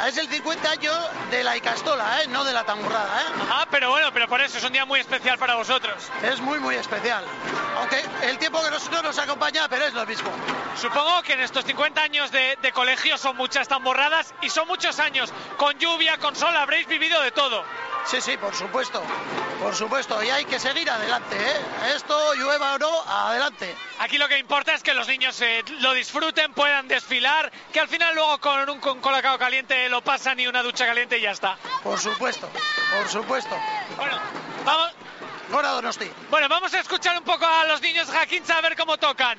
[0.01, 0.97] es, es el 50 años
[1.31, 2.29] de la Icastola, ¿eh?
[2.29, 3.23] no de la tamborrada.
[3.23, 3.25] ¿eh?
[3.51, 5.95] Ah, pero bueno, pero por eso es un día muy especial para vosotros.
[6.23, 7.25] Es muy, muy especial.
[7.79, 10.31] Aunque el tiempo que nosotros nos acompaña, pero es lo mismo.
[10.81, 14.99] Supongo que en estos 50 años de, de colegio son muchas tamborradas y son muchos
[14.99, 15.33] años.
[15.57, 17.65] Con lluvia, con sol, habréis vivido de todo.
[18.07, 19.03] Sí, sí, por supuesto.
[19.63, 20.23] Por supuesto.
[20.23, 21.37] Y hay que seguir adelante.
[21.37, 21.95] ¿eh?
[21.97, 23.75] Esto, llueva o no, adelante.
[24.01, 27.89] Aquí lo que importa es que los niños eh, lo disfruten, puedan desfilar, que al
[27.89, 31.33] final luego con un con colacao caliente lo pasan y una ducha caliente y ya
[31.33, 31.57] está.
[31.83, 32.49] Por supuesto,
[32.97, 33.57] por supuesto.
[33.97, 34.19] Bueno,
[34.65, 34.93] vamos.
[35.51, 36.11] Gora Donosti.
[36.31, 39.39] Bueno, vamos a escuchar un poco a los niños Jaquincha a ver cómo tocan.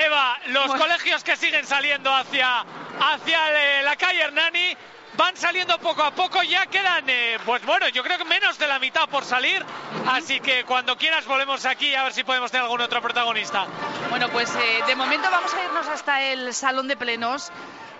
[0.00, 2.64] Eva, los colegios que siguen saliendo hacia,
[3.00, 4.76] hacia eh, la calle Hernani
[5.16, 8.66] van saliendo poco a poco, ya quedan, eh, pues bueno, yo creo que menos de
[8.66, 9.64] la mitad por salir,
[10.06, 13.66] así que cuando quieras volvemos aquí a ver si podemos tener algún otro protagonista.
[14.10, 17.50] Bueno, pues eh, de momento vamos a irnos hasta el salón de plenos.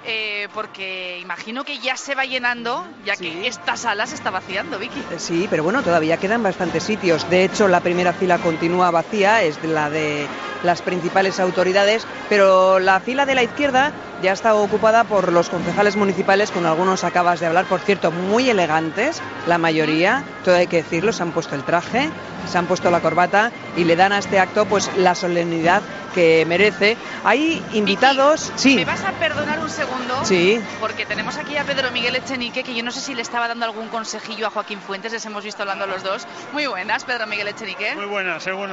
[0.06, 4.78] Eh, porque imagino que ya se va llenando, ya que esta sala se está vaciando,
[4.78, 4.98] Vicky.
[5.10, 7.28] Eh, Sí, pero bueno, todavía quedan bastantes sitios.
[7.30, 10.26] De hecho, la primera fila continúa vacía, es la de
[10.62, 15.96] las principales autoridades, pero la fila de la izquierda ya está ocupada por los concejales
[15.96, 20.78] municipales, con algunos acabas de hablar, por cierto, muy elegantes, la mayoría, todo hay que
[20.82, 22.08] decirlo, se han puesto el traje,
[22.50, 25.82] se han puesto la corbata y le dan a este acto pues la solemnidad
[26.14, 26.96] que merece.
[27.24, 28.76] Hay invitados, sí.
[28.76, 30.24] ¿Me vas a perdonar un segundo?
[30.24, 30.60] Sí.
[30.80, 33.66] Porque tenemos aquí a Pedro Miguel Echenique, que yo no sé si le estaba dando
[33.66, 36.26] algún consejillo a Joaquín Fuentes, les hemos visto hablando los dos.
[36.52, 37.94] Muy buenas, Pedro Miguel Echenique.
[37.94, 38.70] Muy buenas, según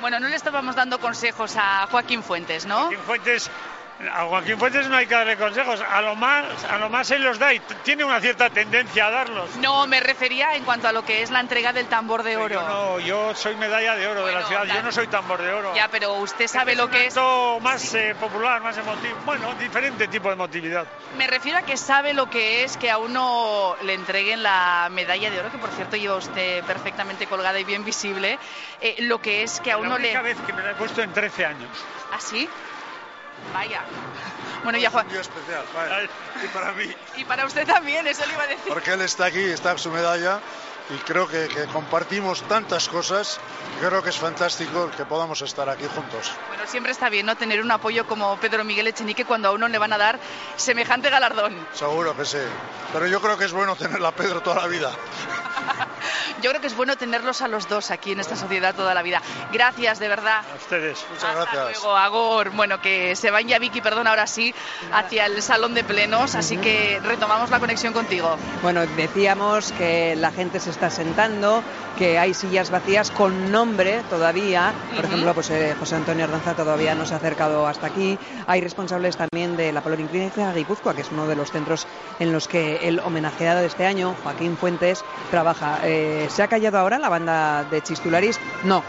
[0.00, 2.82] Bueno, no le estábamos dando consejos a Joaquín Fuentes, ¿no?
[2.82, 3.50] Joaquín Fuentes
[4.12, 7.22] A Joaquín Fuentes no hay que darle consejos, a lo más, a lo más él
[7.22, 9.54] los da y tiene una cierta tendencia a darlos.
[9.56, 12.54] No, me refería en cuanto a lo que es la entrega del tambor de oro.
[12.54, 15.40] Yo no, yo soy medalla de oro de la ciudad, da- yo no soy tambor
[15.40, 15.72] de oro.
[15.76, 17.14] Ya, pero usted sabe lo que es.
[17.62, 20.86] Más eh, popular, más emotivo, bueno, diferente tipo de emotividad.
[21.16, 25.30] Me refiero a que sabe lo que es que a uno le entreguen la medalla
[25.30, 28.38] de oro, que por cierto lleva usted perfectamente colgada y bien visible.
[28.80, 30.34] eh, lo que es que a la uno única le.
[30.34, 31.70] vez que me la he puesto en 13 años.
[32.10, 32.48] ¿Ah, sí?
[33.52, 33.82] Vaya.
[34.62, 35.06] Bueno, ya Juan.
[35.06, 36.08] Un día especial, vaya.
[36.42, 38.72] Y para mí, Y para usted también, eso le iba a decir.
[38.72, 40.40] porque él está aquí, está su medalla,
[40.90, 43.40] y creo que, que compartimos tantas cosas,
[43.80, 46.32] creo que es fantástico que podamos estar aquí juntos.
[46.48, 47.36] Bueno, siempre está bien, ¿no?
[47.36, 50.18] Tener un apoyo como Pedro Miguel Echenique cuando a uno le van a dar
[50.56, 51.54] semejante galardón.
[51.72, 52.38] Seguro que sí.
[52.92, 54.90] Pero yo creo que es bueno tenerla a Pedro toda la vida.
[56.42, 59.02] Yo creo que es bueno tenerlos a los dos aquí en esta sociedad toda la
[59.02, 59.22] vida.
[59.52, 60.42] Gracias, de verdad.
[60.52, 61.04] A ustedes.
[61.10, 61.82] Muchas gracias.
[61.82, 64.54] Luego, Agor, bueno, que se van ya Vicky, perdón, ahora sí,
[64.92, 68.36] hacia el salón de plenos, así que retomamos la conexión contigo.
[68.62, 71.62] Bueno, decíamos que la gente se está sentando,
[71.96, 74.72] que hay sillas vacías con nombre todavía.
[74.94, 78.18] Por ejemplo, pues eh, José Antonio Ardanza todavía no se ha acercado hasta aquí.
[78.46, 81.86] Hay responsables también de la Polorinclínica Guipúzcoa, que es uno de los centros
[82.18, 85.78] en los que el homenajeado de este año, Joaquín Fuentes, trabaja.
[85.84, 88.40] Eh, ¿Se ha callado ahora la banda de Chistularis?
[88.64, 88.82] No.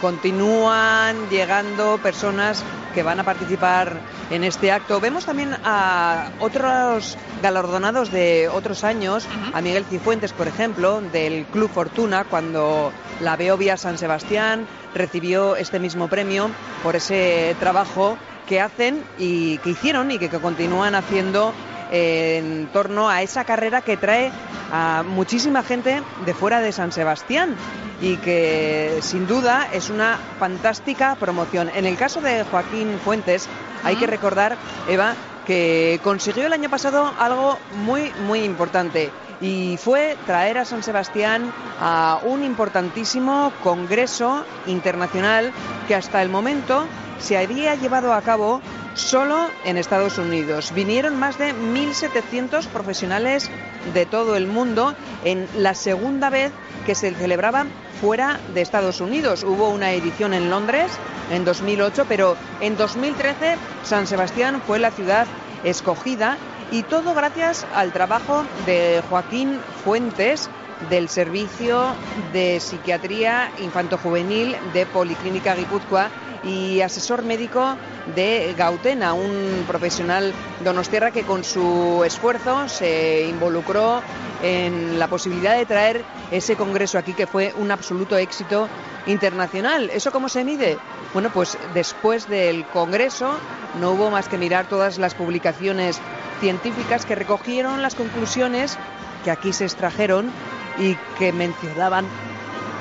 [0.00, 2.62] Continúan llegando personas
[2.94, 5.00] que van a participar en este acto.
[5.00, 11.70] Vemos también a otros galardonados de otros años, a Miguel Cifuentes, por ejemplo, del Club
[11.70, 16.50] Fortuna, cuando la Beovia San Sebastián recibió este mismo premio
[16.82, 18.16] por ese trabajo
[18.48, 21.52] que hacen y que hicieron y que, que continúan haciendo
[21.94, 24.32] en torno a esa carrera que trae
[24.72, 27.54] a muchísima gente de fuera de San Sebastián
[28.00, 31.70] y que sin duda es una fantástica promoción.
[31.72, 33.48] En el caso de Joaquín Fuentes
[33.84, 34.56] hay que recordar,
[34.88, 35.14] Eva,
[35.46, 41.52] que consiguió el año pasado algo muy, muy importante y fue traer a San Sebastián
[41.80, 45.52] a un importantísimo congreso internacional
[45.86, 46.86] que hasta el momento
[47.18, 48.60] se había llevado a cabo
[48.94, 50.72] solo en Estados Unidos.
[50.72, 53.50] Vinieron más de 1.700 profesionales
[53.92, 56.52] de todo el mundo en la segunda vez
[56.86, 57.66] que se celebraba
[58.04, 59.42] fuera de Estados Unidos.
[59.44, 60.92] Hubo una edición en Londres
[61.30, 65.26] en 2008, pero en 2013 San Sebastián fue la ciudad
[65.64, 66.36] escogida
[66.70, 70.50] y todo gracias al trabajo de Joaquín Fuentes
[70.90, 71.96] del Servicio
[72.34, 76.10] de Psiquiatría Infantojuvenil de Policlínica Guipúzcoa
[76.44, 77.78] y asesor médico
[78.14, 84.02] de Gautena, un profesional donostiarra que con su esfuerzo se involucró
[84.42, 88.68] en la posibilidad de traer ese congreso aquí que fue un absoluto éxito
[89.06, 89.90] internacional.
[89.90, 90.78] ¿Eso cómo se mide?
[91.12, 93.38] Bueno, pues después del congreso
[93.80, 96.00] no hubo más que mirar todas las publicaciones
[96.40, 98.76] científicas que recogieron las conclusiones
[99.24, 100.30] que aquí se extrajeron
[100.78, 102.06] y que mencionaban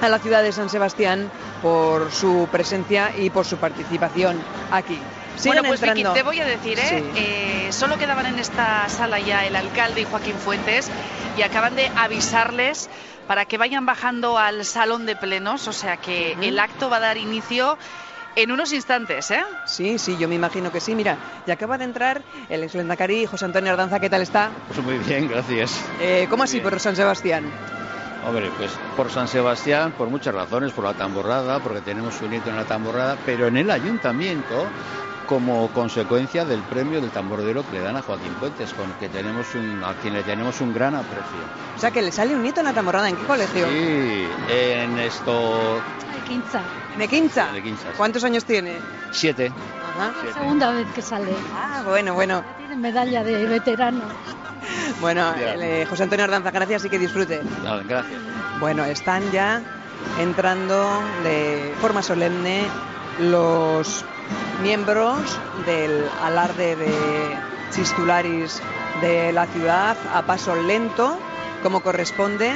[0.04, 5.00] a la ciudad de San Sebastián por su presencia y por su participación aquí.
[5.38, 6.90] Siguen bueno, pues Vicky, te voy a decir, ¿eh?
[6.90, 7.12] Sí.
[7.16, 10.90] Eh, solo quedaban en esta sala ya el alcalde y Joaquín Fuentes
[11.38, 12.90] y acaban de avisarles
[13.28, 17.00] para que vayan bajando al salón de plenos, o sea que el acto va a
[17.00, 17.78] dar inicio
[18.36, 19.44] en unos instantes, ¿eh?
[19.66, 20.96] Sí, sí, yo me imagino que sí.
[20.96, 24.52] Mira, y acaba de entrar el ex Lendakari, José Antonio Ardanza, ¿qué tal está?
[24.68, 25.80] Pues muy bien, gracias.
[26.02, 27.50] Eh, ¿Cómo así por San Sebastián?
[28.26, 32.50] Hombre, pues por San Sebastián, por muchas razones, por la tamborrada, porque tenemos un hito
[32.50, 34.68] en la tamborrada, pero en el ayuntamiento
[35.28, 39.56] como consecuencia del premio del tambordero que le dan a Joaquín Puentes, con que tenemos
[39.56, 41.24] un, a quien le tenemos un gran aprecio.
[41.76, 43.10] O sea, que le sale un nieto en la tamborrada.
[43.10, 43.68] ¿En qué colegio?
[43.68, 45.82] Sí, en esto...
[46.24, 46.62] De Quinza.
[46.98, 47.52] ¿De Quinza?
[47.52, 47.98] De Quinza, sí.
[47.98, 48.78] ¿Cuántos años tiene?
[49.12, 49.52] Siete.
[49.94, 50.14] Ajá.
[50.26, 51.34] La segunda vez que sale.
[51.54, 52.44] Ah, bueno, bueno.
[52.58, 54.02] Tiene medalla de veterano.
[55.02, 57.42] Bueno, eh, José Antonio Ardanza, gracias y que disfrute.
[57.86, 58.06] Gracias.
[58.62, 59.62] Bueno, están ya
[60.18, 62.64] entrando de forma solemne
[63.20, 64.06] los
[64.62, 67.38] miembros del alarde de
[67.72, 68.62] Chistularis
[69.02, 71.20] de la ciudad a paso lento,
[71.62, 72.54] como corresponde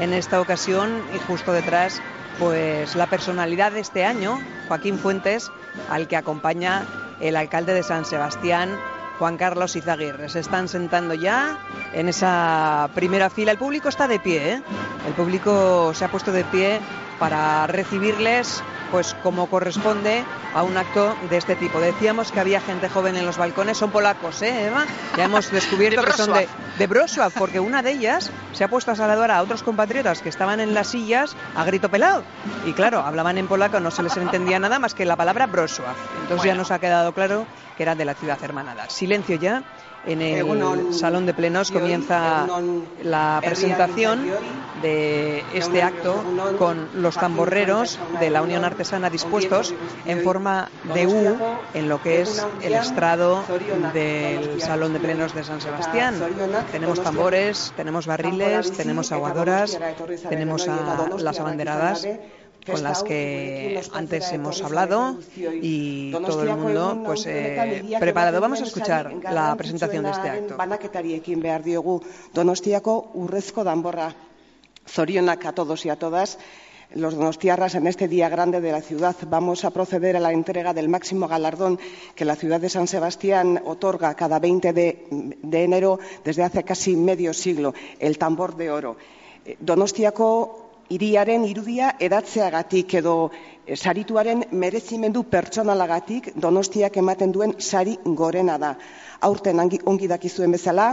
[0.00, 2.02] en esta ocasión y justo detrás
[2.38, 5.50] pues la personalidad de este año, Joaquín Fuentes,
[5.90, 6.86] al que acompaña
[7.20, 8.78] el alcalde de San Sebastián,
[9.18, 10.28] Juan Carlos Izaguirre.
[10.28, 11.58] Se están sentando ya
[11.92, 13.52] en esa primera fila.
[13.52, 14.62] El público está de pie, ¿eh?
[15.06, 16.80] El público se ha puesto de pie
[17.18, 20.24] para recibirles pues como corresponde
[20.54, 21.80] a un acto de este tipo.
[21.80, 24.84] Decíamos que había gente joven en los balcones, son polacos, ¿eh, Eva?
[25.16, 26.48] Ya hemos descubierto De que son de,
[26.78, 30.28] de Wrocław, porque una de ellas se ha puesto a saludar a otros compatriotas que
[30.28, 32.22] estaban en las sillas a grito pelado.
[32.66, 35.94] Y claro, hablaban en polaco, no se les entendía nada más que la palabra Wrocław.
[36.22, 37.46] Entonces ya nos ha quedado claro
[37.76, 38.88] que era de la ciudad hermanada.
[38.90, 39.64] Silencio ya.
[40.06, 42.46] En el Egunon, salón de plenos comienza
[43.02, 44.26] la presentación
[44.82, 46.22] de este acto
[46.58, 49.74] con los tamborreros de la Unión Artesana dispuestos
[50.04, 51.36] en forma de U
[51.72, 53.44] en lo que es el estrado
[53.94, 56.16] del salón de plenos de San Sebastián.
[56.70, 59.78] Tenemos tambores, tenemos barriles, tenemos aguadoras,
[60.28, 62.06] tenemos a las abanderadas
[62.66, 68.40] con las que antes hemos hablado y todo el mundo pues eh, preparado.
[68.40, 70.56] Vamos a escuchar la presentación de este acto.
[70.56, 72.02] Banaketari behar diogu
[72.32, 74.14] Donostiako urrezko danborra.
[74.86, 76.38] Zorionak a todos y a todas.
[76.94, 80.72] Los donostiarras en este día grande de la ciudad vamos a proceder a la entrega
[80.74, 81.80] del máximo galardón
[82.14, 85.06] que la ciudad de San Sebastián otorga cada 20 de,
[85.42, 88.96] de enero desde hace casi medio siglo, el tambor de oro.
[89.44, 98.58] Eh, Donostiako hiriaren irudia edatzeagatik edo eh, sarituaren merezimendu pertsonalagatik Donostiak ematen duen sari gorena
[98.58, 98.74] da.
[99.20, 100.88] Aurten ongi dakizuen bezala,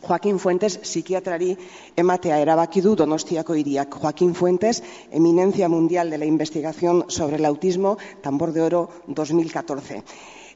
[0.00, 1.56] Joaquín Fuentes psikiatrari
[1.98, 3.96] ematea erabaki du Donostiako hiriak.
[4.00, 10.02] Joaquín Fuentes, eminencia mundial de la investigación sobre el autismo, tambor de oro 2014.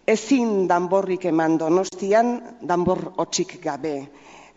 [0.07, 4.11] Ezin danborrik eman Donostian, danbor otxik gabe.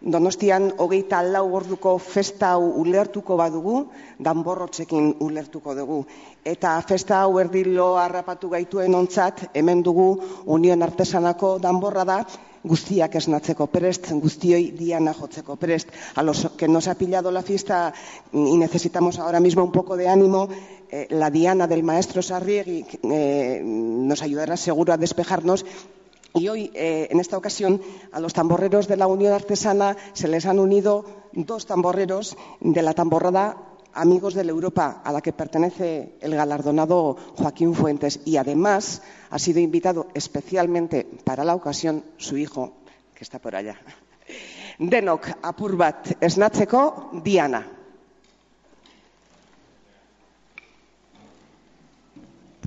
[0.05, 3.77] Donostian hogeita lau orduko festa hau ulertuko badugu,
[4.21, 6.03] danborrotzekin ulertuko dugu.
[6.45, 10.11] Eta festa hau erdilo harrapatu gaituen ontzat, hemen dugu
[10.45, 12.19] Unión Artesanako danborra da,
[12.65, 15.89] guztiak esnatzeko prest, guztioi diana jotzeko prest.
[16.15, 17.91] A los que nos ha pillado la fiesta
[18.31, 20.49] y necesitamos ahora mismo un poco de ánimo,
[20.91, 25.65] eh, la diana del maestro Sarriegui eh, nos ayudará seguro a despejarnos
[26.35, 27.81] y hoy, eh, en esta ocasión,
[28.11, 32.93] a los tamborreros de la Unión Artesana se les han unido dos tamborreros de la
[32.93, 33.57] tamborrada
[33.97, 38.19] Amigos de la Europa, a la que pertenece el galardonado Joaquín Fuentes.
[38.25, 42.73] Y además ha sido invitado especialmente para la ocasión su hijo,
[43.15, 43.79] que está por allá.
[44.79, 47.65] Denok apur bat esnatzeko Diana.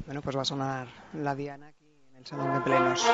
[0.06, 1.77] Bueno, pues va a sonar la diana
[2.28, 3.06] salón de plenos.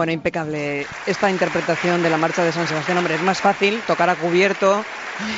[0.00, 2.96] Bueno, impecable esta interpretación de la marcha de San Sebastián.
[2.96, 4.82] Hombre, es más fácil tocar a cubierto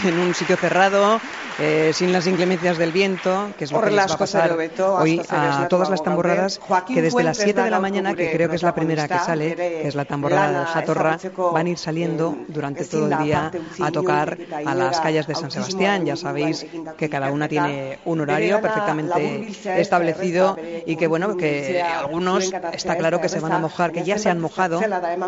[0.05, 1.21] en un sitio cerrado,
[1.59, 5.21] eh, sin las inclemencias del viento, que es lo que les va a pasar hoy
[5.29, 8.63] a todas las tamborradas, que desde las 7 de la mañana, que creo que es
[8.63, 11.19] la primera que sale, que es la tamborrada de Jatorra,
[11.53, 13.51] van a ir saliendo durante todo el día
[13.81, 16.07] a tocar a las calles de San Sebastián.
[16.07, 22.53] Ya sabéis que cada una tiene un horario perfectamente establecido y que, bueno, que algunos
[22.73, 24.81] está claro que se van a mojar, que ya se han mojado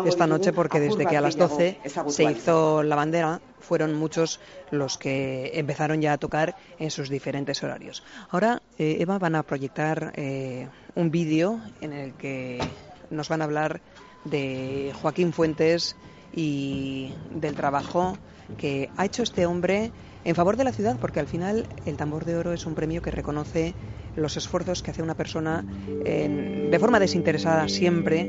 [0.05, 4.39] esta noche porque desde que a las 12 se hizo la bandera fueron muchos
[4.71, 8.03] los que empezaron ya a tocar en sus diferentes horarios.
[8.29, 12.61] Ahora, eh, Eva, van a proyectar eh, un vídeo en el que
[13.09, 13.81] nos van a hablar
[14.23, 15.95] de Joaquín Fuentes
[16.33, 18.17] y del trabajo
[18.57, 19.91] que ha hecho este hombre
[20.23, 23.01] en favor de la ciudad, porque al final el tambor de oro es un premio
[23.01, 23.73] que reconoce
[24.15, 28.21] los esfuerzos que hace una persona de forma desinteresada siempre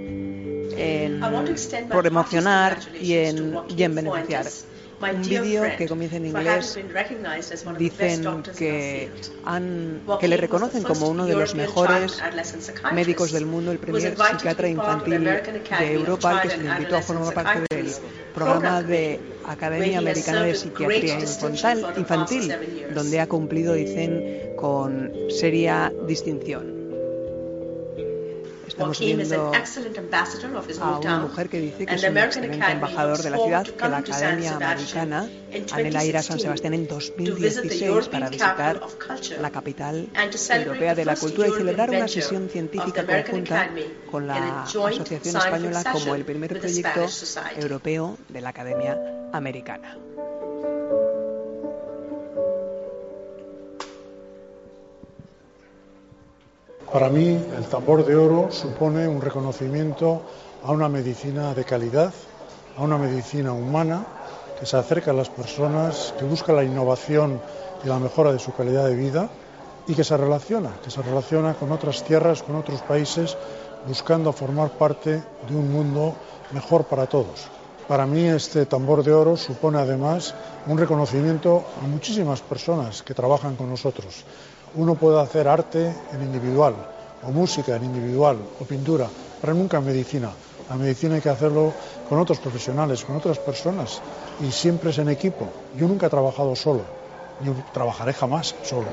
[0.77, 1.21] en,
[1.91, 4.47] por emocionar y en, y en beneficiar
[5.01, 6.79] un vídeo que comienza en inglés.
[7.79, 9.11] Dicen que,
[9.45, 12.21] han, que le reconocen como uno de los mejores
[12.93, 17.35] médicos del mundo, el primer psiquiatra infantil de Europa, que se le invitó a formar
[17.35, 17.93] parte del
[18.35, 21.19] programa de Academia Americana de Psiquiatría
[21.97, 22.55] Infantil,
[22.95, 26.76] donde ha cumplido, dicen, con seria distinción.
[28.77, 29.53] Estamos viendo
[30.83, 33.97] a una mujer que dice que es un excelente embajador de la ciudad, que la
[33.97, 35.31] Academia Americana
[35.73, 38.83] anhela ir a San Sebastián en 2016 para visitar
[39.41, 40.11] la capital
[40.51, 43.71] europea de la cultura y celebrar una sesión científica conjunta
[44.11, 47.07] con la Asociación Española como el primer proyecto
[47.57, 49.01] europeo de la Academia
[49.33, 49.97] Americana.
[56.97, 60.23] Para mí, el tambor de oro supone un reconocimiento
[60.65, 62.11] a una medicina de calidad,
[62.75, 64.07] a una medicina humana
[64.59, 67.39] que se acerca a las personas, que busca la innovación
[67.85, 69.29] y la mejora de su calidad de vida
[69.87, 73.37] y que se relaciona, que se relaciona con otras tierras, con otros países,
[73.87, 76.15] buscando formar parte de un mundo
[76.53, 77.47] mejor para todos.
[77.87, 80.35] Para mí este tambor de oro supone además
[80.67, 84.25] un reconocimiento a muchísimas personas que trabajan con nosotros,
[84.77, 86.75] uno puede hacer arte en individual,
[87.23, 89.09] o música en individual, o pintura,
[89.41, 90.31] pero nunca en medicina.
[90.69, 91.73] La medicina hay que hacerlo
[92.09, 94.01] con otros profesionales, con otras personas,
[94.41, 95.47] y siempre es en equipo.
[95.77, 96.83] Yo nunca he trabajado solo,
[97.43, 98.87] ni trabajaré jamás solo.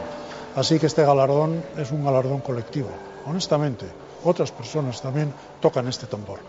[0.55, 2.89] Así que este galardón es un galardón colectivo.
[3.25, 3.85] Honestamente,
[4.23, 6.39] otras personas también tocan este tambor.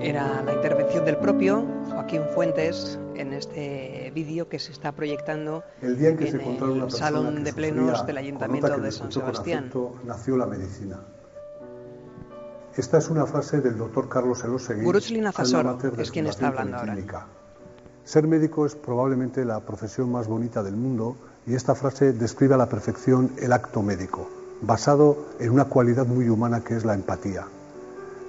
[0.00, 5.98] Era la intervención del propio Joaquín Fuentes en este vídeo que se está proyectando el
[5.98, 9.70] día en, que se el Salón de Plenos del Ayuntamiento de San Sebastián.
[10.04, 11.00] nació la medicina.
[12.76, 14.90] Esta es una frase del doctor Carlos Elosegui,
[15.32, 16.96] Fasoro, es quien está hablando ahora.
[18.04, 21.16] Ser médico es probablemente la profesión más bonita del mundo
[21.46, 24.28] y esta frase describe a la perfección el acto médico,
[24.62, 27.46] basado en una cualidad muy humana que es la empatía.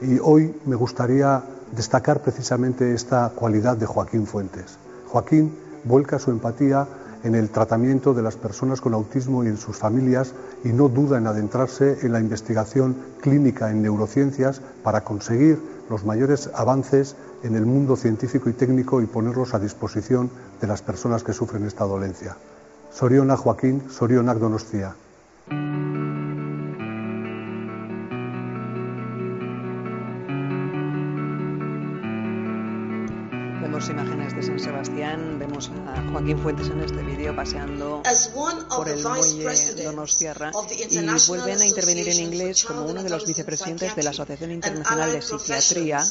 [0.04, 1.42] Y hoy me gustaría
[1.72, 4.78] destacar precisamente esta cualidad de Joaquín Fuentes.
[5.08, 6.86] Joaquín vuelca su empatía
[7.24, 10.34] en el tratamiento de las personas con autismo y en sus familias
[10.66, 15.58] y no duda en adentrarse en la investigación clínica en neurociencias para conseguir
[15.90, 20.30] los mayores avances en el mundo científico y técnico y ponerlos a disposición
[20.60, 22.36] de las personas que sufren esta dolencia.
[22.92, 24.96] Soriona Joaquín, Soriona Donostia.
[33.90, 38.04] Imágenes de San Sebastián, vemos a Joaquín Fuentes en este vídeo paseando
[38.70, 40.52] por el muelle Donostiarra
[40.90, 45.12] y vuelven a intervenir en inglés como uno de los vicepresidentes de la Asociación Internacional
[45.12, 46.04] de Psiquiatría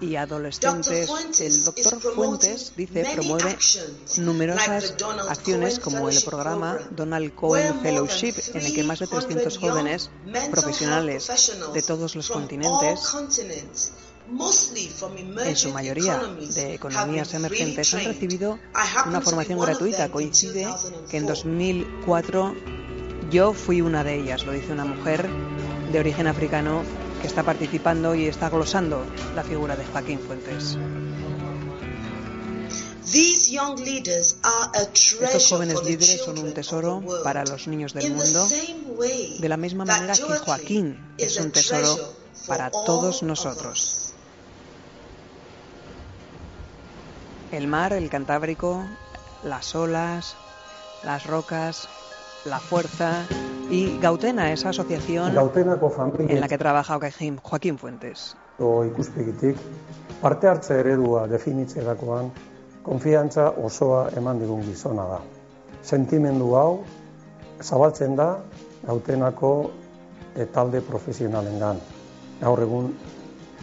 [0.00, 1.10] y Adolescentes.
[1.40, 3.58] El doctor Fuentes, dice, promueve
[4.18, 4.94] numerosas
[5.28, 10.10] acciones como el programa Donald Cohen Fellowship, en el que más de 300 jóvenes
[10.50, 11.30] profesionales
[11.72, 13.12] de todos los continentes
[14.28, 16.18] en su mayoría
[16.54, 18.58] de economías emergentes, han recibido
[19.06, 20.10] una formación gratuita.
[20.10, 20.66] Coincide
[21.10, 22.54] que en 2004
[23.30, 25.28] yo fui una de ellas, lo dice una mujer
[25.92, 26.82] de origen africano
[27.20, 29.04] que está participando y está glosando
[29.34, 30.76] la figura de Joaquín Fuentes.
[35.22, 38.46] Estos jóvenes líderes son un tesoro para los niños del mundo,
[39.38, 42.14] de la misma manera que Joaquín es un tesoro
[42.46, 44.05] para todos nosotros.
[47.52, 48.84] El mar, el Cantábrico,
[49.44, 50.36] las olas,
[51.04, 51.88] las rocas,
[52.44, 53.26] la fuerza
[53.70, 55.34] Y Gautena, esa asociación
[56.28, 56.98] en la que trabaja
[57.42, 58.36] Joaquín, Fuentes.
[58.58, 59.56] ikuspegitik
[60.22, 62.30] parte hartze eredua definitzerakoan
[62.82, 65.20] konfiantza osoa eman digun gizona da.
[65.82, 66.84] Sentimendu hau
[67.62, 68.38] zabaltzen da
[68.86, 69.52] Gautenako
[70.54, 71.82] talde profesionalengan.
[72.40, 72.92] Gaur egun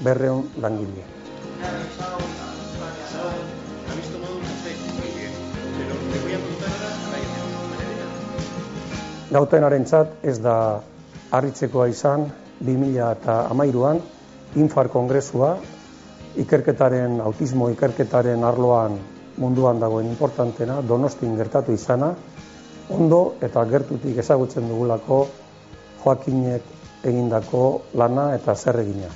[0.04, 1.04] berreun langile.
[9.34, 10.55] Gautenarentzat ez da
[11.34, 12.28] harritzekoa izan
[12.61, 14.01] 2013an
[14.61, 15.55] Infar Kongresua
[16.43, 18.99] ikerketaren autismo ikerketaren arloan
[19.41, 22.14] munduan dagoen importantena Donostin gertatu izana
[22.93, 25.26] ondo eta gertutik ezagutzen dugulako
[26.03, 26.61] Joakinek
[27.03, 27.64] egindako
[27.99, 29.09] lana eta zer egina.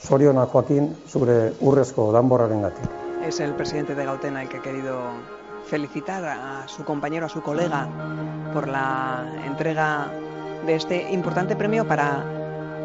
[0.00, 2.88] Zoriona Joakin zure urrezko danborrarengatik.
[3.26, 4.96] Es el presidente de Gautena el que ha querido
[5.66, 7.88] felicitar a su compañero, a su colega,
[8.52, 10.12] por la entrega
[10.66, 12.24] de este importante premio para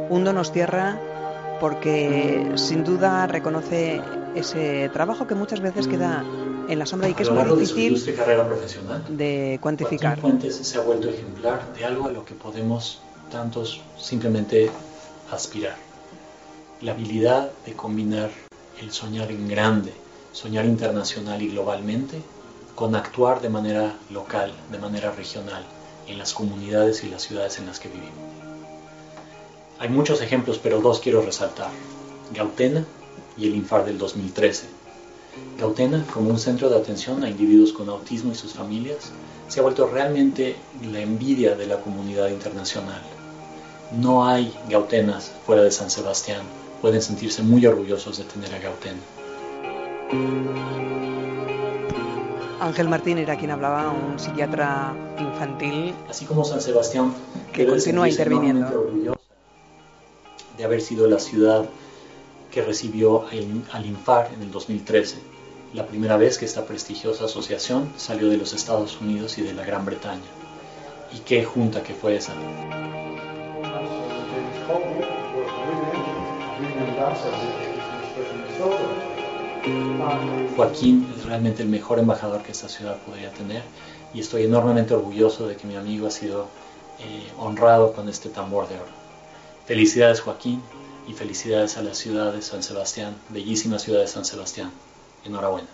[0.09, 0.99] un Donostierra,
[1.59, 4.01] porque sin duda reconoce
[4.35, 6.23] ese trabajo que muchas veces queda
[6.67, 10.19] en la sombra y que es muy de difícil ilustre carrera profesional, de cuantificar.
[10.19, 13.01] Fuentes se ha vuelto ejemplar de algo a lo que podemos
[13.31, 14.69] tantos simplemente
[15.31, 15.75] aspirar.
[16.81, 18.29] La habilidad de combinar
[18.81, 19.93] el soñar en grande,
[20.31, 22.21] soñar internacional y globalmente,
[22.75, 25.63] con actuar de manera local, de manera regional,
[26.07, 28.13] en las comunidades y las ciudades en las que vivimos.
[29.79, 31.71] Hay muchos ejemplos, pero dos quiero resaltar.
[32.33, 32.85] Gautena
[33.37, 34.67] y el Infar del 2013.
[35.59, 39.11] Gautena, como un centro de atención a individuos con autismo y sus familias,
[39.47, 43.01] se ha vuelto realmente la envidia de la comunidad internacional.
[43.91, 46.41] No hay Gautenas fuera de San Sebastián.
[46.81, 48.99] Pueden sentirse muy orgullosos de tener a Gautena.
[52.59, 55.93] Ángel Martín era quien hablaba, un psiquiatra infantil.
[56.09, 57.13] Así como San Sebastián
[57.51, 58.67] que continúa interviniendo.
[58.67, 59.19] orgullosa
[60.57, 61.65] de haber sido la ciudad
[62.51, 65.17] que recibió al, al Infar en el 2013,
[65.73, 69.65] la primera vez que esta prestigiosa asociación salió de los Estados Unidos y de la
[69.65, 70.21] Gran Bretaña.
[71.13, 72.33] ¿Y qué junta que fue esa?
[80.55, 83.63] Joaquín es realmente el mejor embajador que esta ciudad podría tener
[84.13, 86.47] y estoy enormemente orgulloso de que mi amigo ha sido
[86.99, 88.85] eh, honrado con este tambor de oro.
[89.65, 90.61] Felicidades Joaquín
[91.07, 94.71] y felicidades a la ciudad de San Sebastián, bellísima ciudad de San Sebastián.
[95.25, 95.67] Enhorabuena.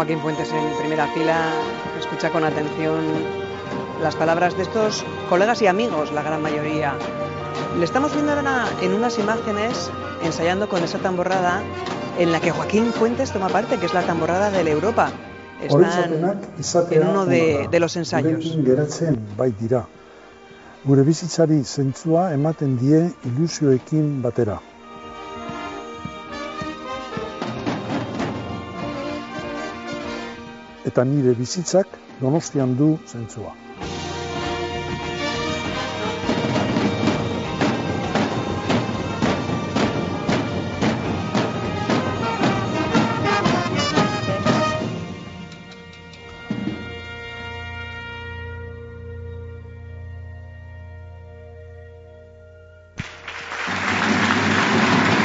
[0.00, 1.52] Joaquín Fuentes en primera fila
[1.98, 3.04] escucha con atención
[4.00, 6.94] las palabras de estos colegas y amigos, la gran mayoría.
[7.78, 9.90] Le estamos viendo ahora en unas imágenes
[10.24, 11.60] ensayando con esa tamborrada
[12.18, 15.10] en la que Joaquín Fuentes toma parte, que es la tamborrada de la Europa.
[15.62, 18.42] Están en uno de, los ensayos.
[18.42, 19.84] Gurekin geratzen bai dira.
[20.82, 24.62] Gure bizitzari zentzua ematen die ilusioekin batera.
[30.90, 33.54] Eta nire bizitzak donostian du zentzua.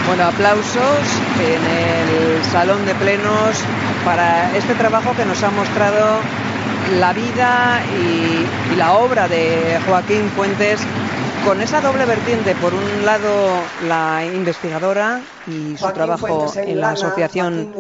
[0.08, 1.08] Bueno, aplausos
[1.42, 2.05] en
[2.44, 3.56] salón de plenos
[4.04, 6.20] para este trabajo que nos ha mostrado
[7.00, 10.80] la vida y, y la obra de Joaquín Fuentes
[11.46, 13.30] con esa doble vertiente, por un lado
[13.88, 17.74] la investigadora y su trabajo en la asociación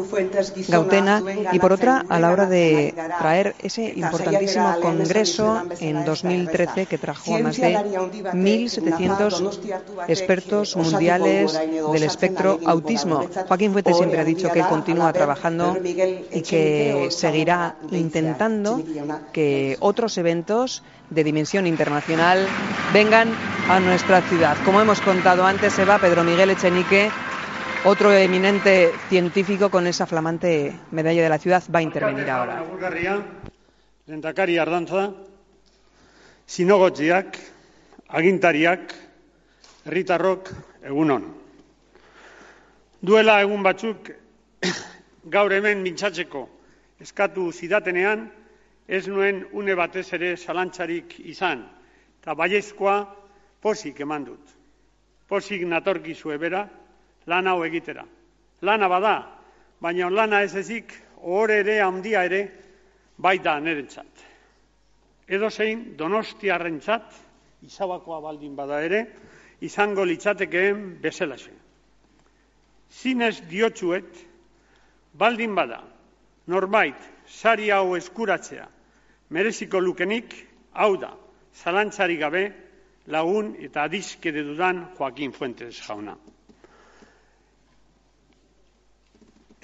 [0.67, 6.05] Gautena y por otra a la hora de traer ese importantísimo congreso en ez da
[6.05, 6.85] 2013 erraza.
[6.89, 11.59] que trajo a más de Zientzialari handi batek, 1.700 Donostiartu batek, expertos mundiales
[11.93, 13.25] del espectro autismo.
[13.47, 18.81] Joaquín Fuentes siempre ha dicho que él continúa trabajando y que seguirá intentando
[19.33, 22.47] que otros eventos de dimensión internacional
[22.93, 23.29] vengan
[23.69, 24.57] a nuestra ciudad.
[24.65, 27.11] Como hemos contado antes, se va Pedro Miguel Echenique,
[27.85, 32.63] otro eminente científico con esa flamante medalla de la ciudad, va a intervenir ahora.
[34.07, 35.13] Lehendakari ardantza,
[36.49, 37.37] zinogotziak,
[38.07, 38.93] agintariak,
[39.85, 40.49] herritarrok
[40.81, 41.27] egunon.
[43.01, 44.09] Duela egun batzuk
[45.35, 46.47] gaur hemen mintzatzeko
[47.01, 48.31] eskatu zidatenean,
[48.87, 51.61] ez nuen une batez ere zalantzarik izan,
[52.21, 52.97] eta baiezkoa
[53.61, 54.41] posik eman dut.
[55.29, 56.65] Posik natorkizue bera,
[57.27, 58.05] lan hau egitera.
[58.61, 59.15] Lana bada,
[59.81, 62.41] baina lana ez ezik, ohore ere handia ere,
[63.17, 64.23] baita niretzat.
[65.27, 67.13] Edo zein donostiarrentzat,
[67.65, 69.01] izabakoa baldin bada ere,
[69.61, 71.51] izango litzatekeen bezalaxe.
[72.91, 74.21] Zinez diotsuet,
[75.17, 75.81] baldin bada,
[76.47, 78.67] norbait, sari hau eskuratzea,
[79.33, 80.35] mereziko lukenik,
[80.73, 81.15] hau da,
[81.55, 82.45] zalantzari gabe,
[83.07, 86.17] lagun eta adizkede dudan Joaquín Fuentes jauna.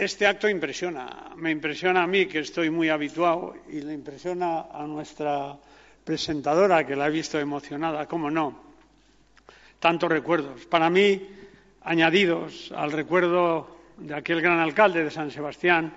[0.02, 4.88] Este acto impresiona, me impresiona a mí que estoy muy habituado y le impresiona a
[4.88, 5.56] nuestra
[6.04, 8.64] presentadora que la he visto emocionada, cómo no.
[9.78, 10.66] Tantos recuerdos.
[10.66, 11.22] Para mí,
[11.84, 15.94] añadidos al recuerdo de aquel gran alcalde de San Sebastián,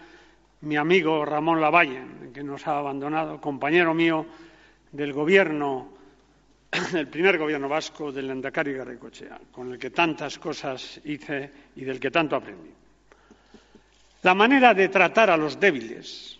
[0.61, 2.03] mi amigo Ramón Lavalle,
[2.35, 4.27] que nos ha abandonado, compañero mío
[4.93, 5.89] del gobierno,
[6.93, 11.99] del primer gobierno vasco del Endacari Garricochea, con el que tantas cosas hice y del
[11.99, 12.84] que tanto aprendí.
[14.25, 16.39] La manera de tratar a los débiles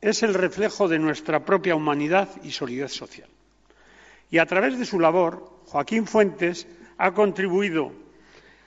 [0.00, 3.28] es el reflejo de nuestra propia humanidad y solidez social.
[4.30, 6.66] Y a través de su labor, Joaquín Fuentes
[6.96, 7.92] ha contribuido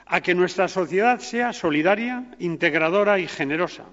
[0.05, 3.85] a que nuestra sociedad sea solidaria, integradora y generosa,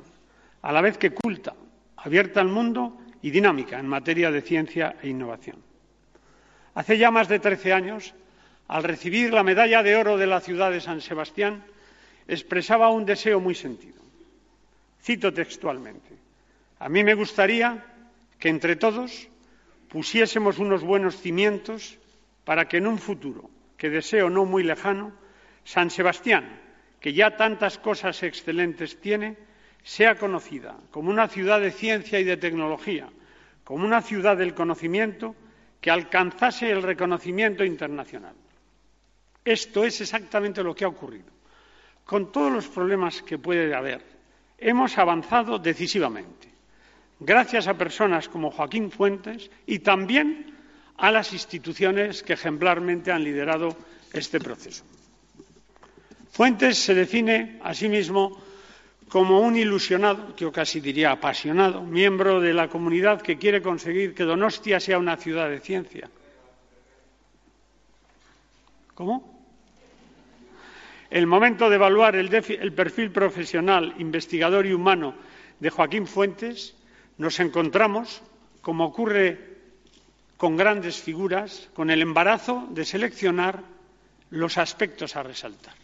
[0.60, 1.54] a la vez que culta,
[1.96, 5.56] abierta al mundo y dinámica en materia de ciencia e innovación.
[6.74, 8.12] Hace ya más de trece años,
[8.68, 11.64] al recibir la medalla de oro de la ciudad de San Sebastián,
[12.28, 14.05] expresaba un deseo muy sentido.
[15.02, 16.26] Cito textualmente
[16.78, 17.84] A mí me gustaría
[18.38, 19.28] que entre todos
[19.88, 21.98] pusiésemos unos buenos cimientos
[22.44, 25.12] para que en un futuro, que deseo no muy lejano,
[25.64, 26.60] San Sebastián,
[27.00, 29.36] que ya tantas cosas excelentes tiene,
[29.82, 33.08] sea conocida como una ciudad de ciencia y de tecnología,
[33.64, 35.34] como una ciudad del conocimiento
[35.80, 38.34] que alcanzase el reconocimiento internacional.
[39.44, 41.30] Esto es exactamente lo que ha ocurrido.
[42.04, 44.15] Con todos los problemas que puede haber,
[44.58, 46.48] hemos avanzado decisivamente,
[47.20, 50.54] gracias a personas como Joaquín Fuentes y también
[50.96, 53.76] a las instituciones que ejemplarmente han liderado
[54.12, 54.84] este proceso.
[56.30, 58.38] Fuentes se define a sí mismo
[59.08, 64.24] como un ilusionado, yo casi diría apasionado, miembro de la comunidad que quiere conseguir que
[64.24, 66.10] Donostia sea una ciudad de ciencia.
[68.94, 69.35] ¿Cómo?
[71.10, 75.14] El momento de evaluar el, el, perfil profesional, investigador y humano
[75.60, 76.76] de Joaquín Fuentes,
[77.18, 78.22] nos encontramos,
[78.60, 79.56] como ocurre
[80.36, 83.62] con grandes figuras, con el embarazo de seleccionar
[84.30, 85.74] los aspectos a resaltar.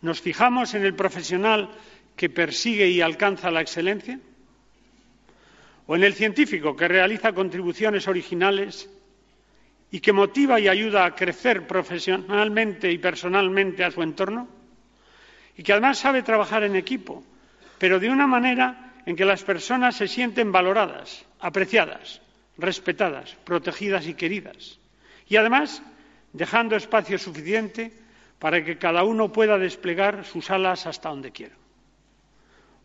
[0.00, 1.70] ¿Nos fijamos en el profesional
[2.16, 4.18] que persigue y alcanza la excelencia?
[5.86, 8.88] ¿O en el científico que realiza contribuciones originales
[9.92, 14.48] y que motiva y ayuda a crecer profesionalmente y personalmente a su entorno?
[15.54, 17.22] Y que además sabe trabajar en equipo,
[17.78, 22.22] pero de una manera en que las personas se sienten valoradas, apreciadas,
[22.56, 24.78] respetadas, protegidas y queridas.
[25.28, 25.82] Y además
[26.32, 27.92] dejando espacio suficiente
[28.38, 31.54] para que cada uno pueda desplegar sus alas hasta donde quiera.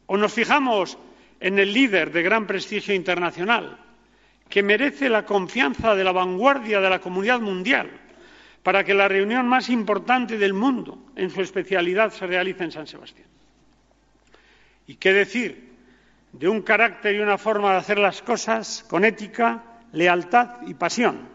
[0.08, 0.98] O nos fijamos
[1.40, 3.80] en el líder de gran prestigio internacional,
[4.50, 7.90] que merece la confianza de la vanguardia de la comunidad mundial
[8.64, 12.88] para que la reunión más importante del mundo en su especialidad se realice en San
[12.88, 13.28] Sebastián.
[14.88, 15.74] ¿Y qué decir
[16.34, 21.30] de un carácter y una forma de hacer las cosas con ética, lealtad y pasión?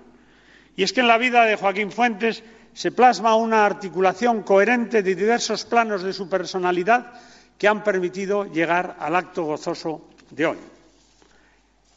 [0.76, 2.42] Y es que en la vida de Joaquín Fuentes
[2.72, 7.12] se plasma una articulación coherente de diversos planos de su personalidad
[7.58, 10.58] que han permitido llegar al acto gozoso de hoy.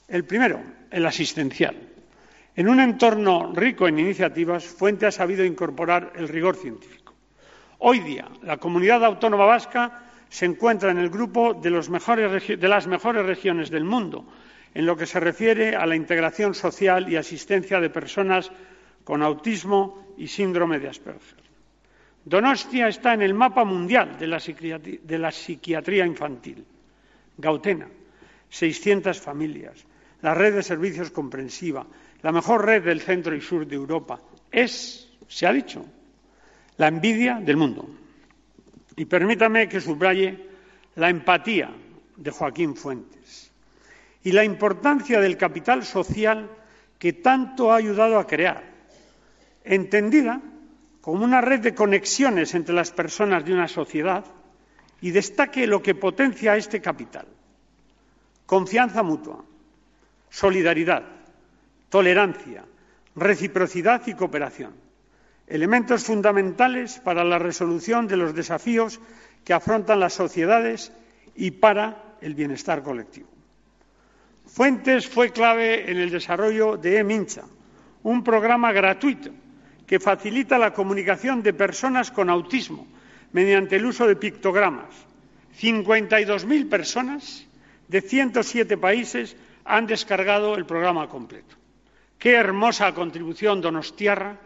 [0.07, 1.75] El primero, el asistencial.
[2.55, 7.13] En un entorno rico en iniciativas, Fuente ha sabido incorporar el rigor científico.
[7.79, 13.69] Hoy día, la comunidad autónoma vasca se encuentra en el grupo de, las mejores regiones
[13.69, 14.25] del mundo
[14.73, 18.51] en lo que se refiere a la integración social y asistencia de personas
[19.03, 21.45] con autismo y síndrome de Asperger.
[22.25, 26.65] Donostia está en el mapa mundial de la, psiquiatría, de la psiquiatría infantil.
[27.37, 27.87] Gautena,
[28.49, 29.85] 600 familias,
[30.25, 31.85] la red de servicios comprensiva,
[32.23, 34.19] la mejor red del centro y sur de Europa.
[34.51, 35.85] Es, se ha dicho,
[36.77, 37.87] la envidia del mundo.
[38.95, 40.49] Y permítame que subraye
[40.95, 41.69] la empatía
[42.17, 43.51] de Joaquín Fuentes
[44.23, 46.49] y la importancia del capital social
[46.97, 48.63] que tanto ha ayudado a crear
[49.63, 50.41] entendida
[51.01, 54.25] como una red de conexiones entre las personas de una sociedad
[55.01, 57.27] y destaque lo que potencia este capital.
[58.47, 59.43] Confianza mutua,
[60.35, 61.03] solidaridad,
[61.87, 62.65] tolerancia,
[63.15, 64.73] reciprocidad y cooperación.
[65.47, 68.99] elementos fundamentales para la resolución de los desafíos
[69.45, 70.91] que afrontan las sociedades
[71.35, 73.29] y para el bienestar colectivo.
[74.45, 77.43] Fuentes fue clave en el desarrollo de eMincha,
[78.03, 79.29] un programa gratuito
[79.87, 82.87] que facilita la comunicación de personas con autismo
[83.31, 84.91] mediante el uso de pictogramas.
[85.61, 87.47] 52.000 personas
[87.87, 91.55] de 107 países han descargado el programa completo.
[92.17, 94.39] Qué hermosa contribución donostiarra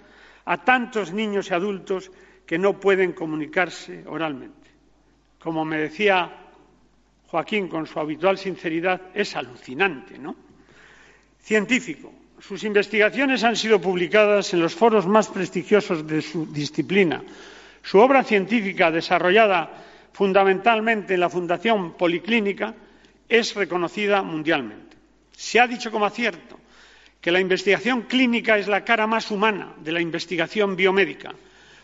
[0.46, 2.12] a tantos niños y adultos
[2.46, 4.72] que no pueden comunicarse oralmente.
[5.40, 6.32] Como me decía
[7.28, 10.36] Joaquín con su habitual sinceridad, es alucinante, ¿no?
[11.40, 12.12] Científico.
[12.40, 17.22] Sus investigaciones han sido publicadas en los foros más prestigiosos de su disciplina.
[17.84, 19.70] Su obra científica, desarrollada
[20.14, 22.74] fundamentalmente en la Fundación Policlínica,
[23.28, 24.90] es reconocida mundialmente.
[25.40, 26.60] Se ha dicho como acierto
[27.22, 31.34] que la investigación clínica es la cara más humana de la investigación biomédica,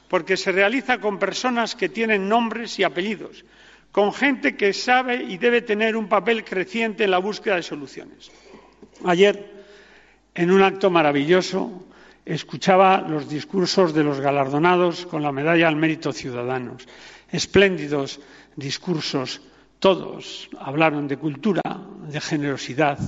[0.09, 3.45] porque se realiza con personas que tienen nombres y apellidos,
[3.93, 8.29] con gente que sabe y debe tener un papel creciente en la búsqueda de soluciones.
[9.05, 9.63] Ayer,
[10.35, 11.87] en un acto maravilloso,
[12.25, 16.85] escuchaba los discursos de los galardonados con la medalla al mérito ciudadanos.
[17.31, 18.19] Espléndidos
[18.57, 19.39] discursos,
[19.79, 21.61] todos hablaron de cultura,
[22.09, 22.99] de generosidad,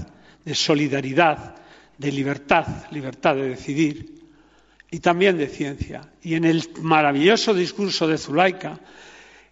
[0.47, 1.55] de solidaridad,
[1.97, 4.15] de libertad, libertad de decidir,
[4.89, 6.09] y también de ciencia.
[6.23, 8.79] Y en el maravilloso discurso de Zulaika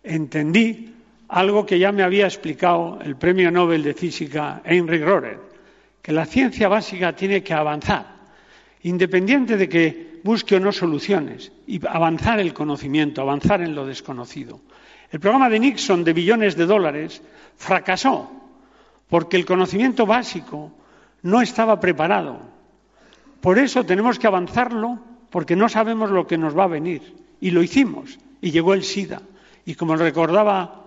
[0.01, 0.93] entendí
[1.27, 5.39] algo que ya me había explicado el premio Nobel de Física Heinrich Rohrer,
[6.01, 8.15] que la ciencia básica tiene que avanzar,
[8.83, 14.61] independiente de que busque o no soluciones, y avanzar el conocimiento, avanzar en lo desconocido.
[15.11, 17.21] El programa de Nixon de billones de dólares
[17.57, 18.31] fracasó
[19.09, 20.71] porque el conocimiento básico
[21.25, 22.39] no estaba preparado.
[23.41, 24.99] Por eso tenemos que avanzarlo
[25.31, 27.15] porque no sabemos lo que nos va a venir.
[27.41, 28.19] Y lo hicimos.
[28.41, 29.23] Y llegó el SIDA.
[29.65, 30.85] Y como recordaba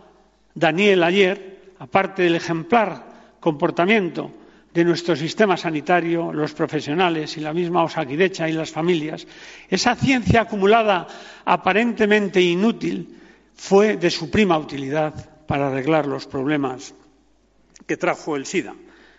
[0.55, 4.31] Daniel ayer, aparte del ejemplar comportamiento
[4.73, 9.27] de nuestro sistema sanitario, los profesionales y la misma Osakidecha y las familias,
[9.69, 11.09] esa ciencia acumulada
[11.45, 13.19] aparentemente inútil
[13.57, 15.15] fue de suprema utilidad
[15.49, 16.95] para arreglar los problemas
[17.89, 18.77] que trajo el SIDA.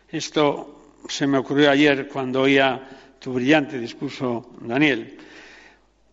[0.08, 2.82] Esto se me ocurrió ayer cuando oía
[3.20, 5.18] tu brillante discurso, Daniel.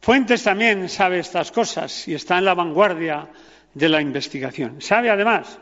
[0.00, 3.28] Fuentes también sabe estas cosas y está en la vanguardia
[3.74, 4.80] de la investigación.
[4.80, 5.58] Sabe además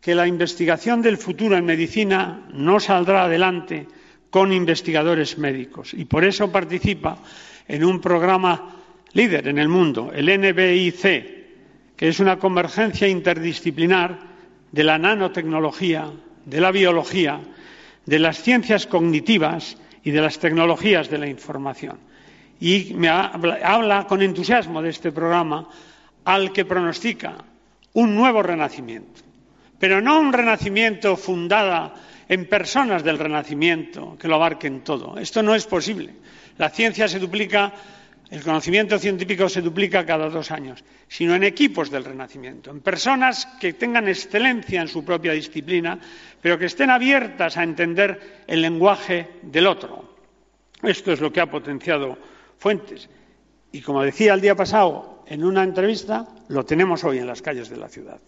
[0.00, 3.86] que la investigación del futuro en medicina no saldrá adelante
[4.30, 7.18] con investigadores médicos y por eso participa
[7.68, 8.76] en un programa
[9.12, 11.02] líder en el mundo, el NBIC,
[11.96, 14.18] que es una convergencia interdisciplinar
[14.72, 16.10] de la nanotecnología,
[16.46, 17.40] de la biología
[18.06, 21.98] de las ciencias cognitivas y de las tecnologías de la información.
[22.60, 25.68] Y me habla con entusiasmo de este programa
[26.24, 27.36] al que pronostica
[27.94, 29.22] un nuevo renacimiento,
[29.78, 31.92] pero no un renacimiento fundado
[32.28, 35.18] en personas del renacimiento que lo abarquen todo.
[35.18, 36.14] Esto no es posible.
[36.58, 37.72] La ciencia se duplica
[38.32, 43.44] el conocimiento científico se duplica cada dos años, sino en equipos del Renacimiento, en personas
[43.60, 45.98] que tengan excelencia en su propia disciplina,
[46.40, 50.16] pero que estén abiertas a entender el lenguaje del otro.
[50.82, 52.16] Esto es lo que ha potenciado
[52.56, 53.10] Fuentes.
[53.70, 57.68] Y como decía el día pasado en una entrevista, lo tenemos hoy en las calles
[57.68, 58.18] de la ciudad.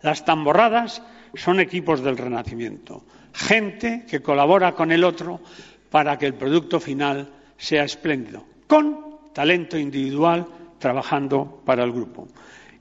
[0.00, 1.02] Las tamborradas
[1.34, 5.42] son equipos del Renacimiento, gente que colabora con el otro
[5.90, 7.28] para que el producto final
[7.58, 10.46] sea espléndido, con talento individual
[10.78, 12.28] trabajando para el grupo.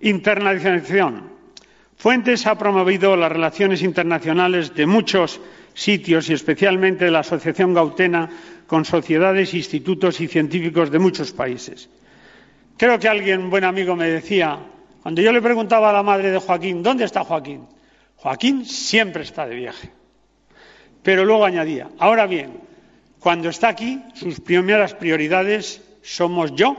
[0.02, 1.32] Internacionalización.
[1.95, 5.39] Fuentes ha promovido las relaciones internacionales de muchos
[5.74, 8.30] sitios y especialmente de la Asociación Gautena
[8.66, 11.89] con sociedades, institutos y científicos de muchos países.
[12.78, 14.58] Creo que alguien, buen amigo, me decía,
[15.04, 17.68] cuando yo le preguntaba a la madre de Joaquín, ¿dónde está Joaquín?
[18.16, 19.91] Joaquín siempre está de viaje.
[21.04, 22.60] Pero luego añadía, ahora bien,
[23.20, 26.76] cuando está aquí, sus primeras prioridades somos yo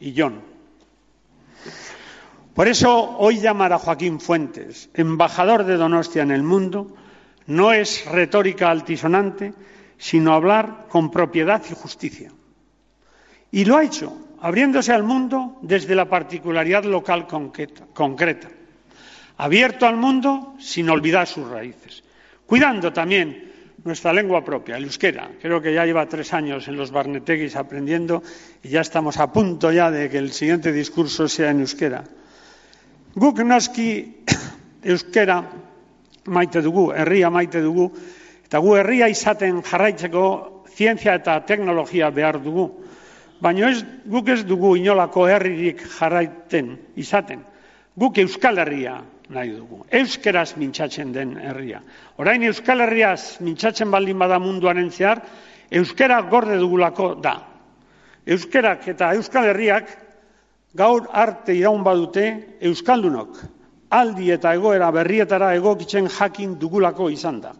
[0.00, 0.40] y John.
[2.54, 6.94] Por eso hoy llamar a Joaquín Fuentes embajador de Donostia en el mundo
[7.46, 9.54] no es retórica altisonante,
[9.98, 12.30] sino hablar con propiedad y justicia.
[13.50, 18.48] Y lo ha hecho, abriéndose al mundo desde la particularidad local concreta,
[19.38, 22.02] abierto al mundo sin olvidar sus raíces,
[22.46, 23.51] cuidando también
[23.84, 25.30] nuestra lengua propia, el euskera.
[25.40, 28.22] Creo que ya lleva tres años en los Barneteguis aprendiendo
[28.62, 32.04] y ya estamos a punto ya de que el siguiente discurso sea en euskera.
[33.14, 34.22] Guk noski
[34.82, 35.42] euskera
[36.24, 37.90] maite dugu, herria maite dugu,
[38.46, 42.70] eta gu herria izaten jarraitzeko zientzia eta teknologia behar dugu.
[43.42, 47.40] baina ez guk ez dugu inolako herririk jarraiten izaten.
[47.98, 49.02] Guk Euskal Herria
[49.32, 49.82] nahi dugu.
[49.90, 51.80] Euskeraz mintzatzen den herria.
[52.18, 55.22] Orain Euskal Herriaz mintzatzen baldin bada munduaren zehar,
[55.70, 57.38] Euskera gorde dugulako da.
[58.26, 59.90] Euskerak eta Euskal Herriak
[60.76, 62.28] gaur arte iraun badute
[62.60, 63.40] Euskaldunok
[63.92, 67.52] aldi eta egoera berrietara egokitzen jakin dugulako izan da.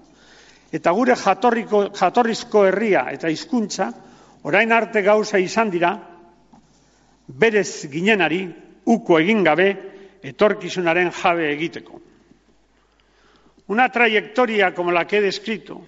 [0.72, 3.90] Eta gure jatorriko, jatorrizko herria eta hizkuntza
[4.48, 5.92] orain arte gauza izan dira,
[7.28, 8.46] berez ginenari,
[8.86, 9.68] uko egin gabe,
[10.22, 12.00] etorkizunaren jabe egiteko.
[13.66, 15.82] Una trayectoria como la que he descrito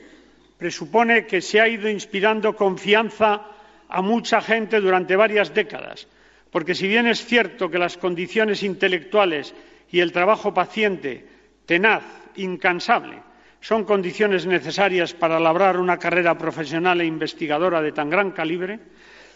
[0.59, 3.47] presupone que se ha ido inspirando confianza
[3.89, 6.07] a mucha gente durante varias décadas,
[6.51, 9.55] porque si bien es cierto que las condiciones intelectuales
[9.91, 11.26] y el trabajo paciente,
[11.66, 12.03] tenaz,
[12.37, 13.22] incansable,
[13.61, 18.78] son condiciones necesarias para labrar una carrera profesional e investigadora de tan gran calibre,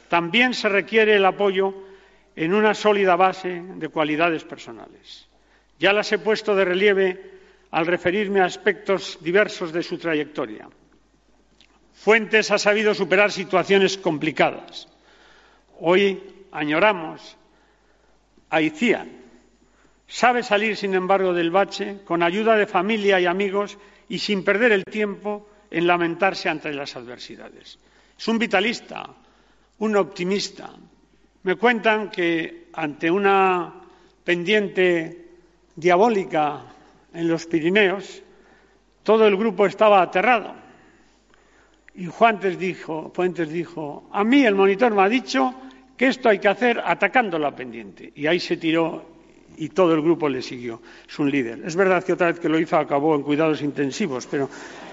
[0.09, 1.88] también se requiere el apoyo
[2.39, 5.27] en una sólida base de cualidades personales.
[5.81, 7.31] Ya las he puesto de relieve
[7.73, 10.69] al referirme a aspectos diversos de su trayectoria.
[11.95, 14.87] Fuentes ha sabido superar situaciones complicadas.
[15.81, 16.23] Hoy
[16.53, 17.37] añoramos
[18.51, 19.11] a Icián.
[20.07, 23.79] Sabe salir, sin embargo, del bache con ayuda de familia y amigos
[24.09, 27.81] y sin perder el tiempo en lamentarse ante las adversidades.
[28.17, 29.11] Es un vitalista,
[29.79, 30.71] un optimista,
[31.43, 33.73] me cuentan que ante una
[34.25, 35.29] pendiente
[35.75, 36.63] diabólica
[37.15, 38.23] en los Pirineos,
[39.03, 40.55] todo el grupo estaba aterrado.
[41.95, 43.13] Y Fuentes dijo,
[43.51, 45.55] dijo, a mí el monitor me ha dicho
[45.97, 48.13] que esto hay que hacer atacando la pendiente.
[48.15, 49.05] Y ahí se tiró
[49.57, 50.81] y todo el grupo le siguió.
[51.09, 51.63] Es un líder.
[51.65, 54.49] Es verdad que otra vez que lo hizo acabó en cuidados intensivos, pero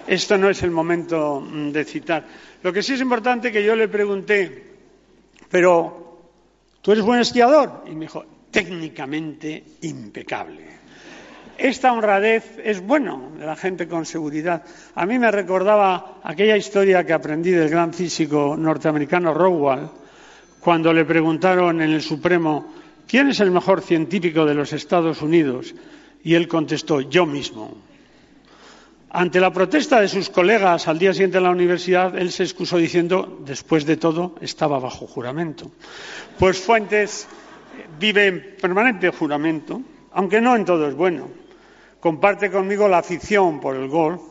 [0.07, 2.25] esto no es el momento mm, de citar.
[2.63, 4.63] Lo que sí es importante que yo le pregunté,
[5.49, 6.14] pero
[6.86, 7.81] ¿tú eres buen esquiador?
[7.88, 10.67] Y me dijo, técnicamente impecable.
[11.57, 14.63] Esta honradez es bueno de la gente con seguridad.
[14.93, 19.89] A mí me recordaba aquella historia que aprendí del gran físico norteamericano Rowell,
[20.59, 22.71] cuando le preguntaron en el Supremo
[23.07, 25.73] quién es el mejor científico de los Estados Unidos,
[26.23, 27.77] y él contestó yo mismo.
[29.18, 32.76] Ante la protesta de sus colegas al día siguiente en la universidad, él se excusó
[32.76, 35.72] diciendo, después de todo, estaba bajo juramento.
[36.38, 37.26] Pues Fuentes
[37.97, 41.30] vive en permanente juramento, aunque no en todo es bueno.
[42.01, 44.22] Comparte conmigo la afición por el golf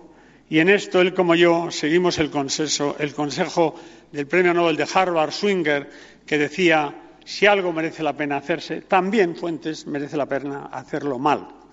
[0.51, 3.77] y en esto él como yo seguimos el consejo, el consejo
[4.13, 5.89] del premio Nobel de Harvard, Swinger,
[6.27, 11.64] que decía, si algo merece la pena hacerse, también Fuentes merece la pena hacerlo mal.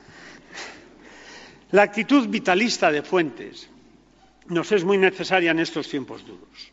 [1.72, 3.70] La actitud vitalista de Fuentes
[4.48, 6.72] nos es muy necesaria en estos tiempos duros.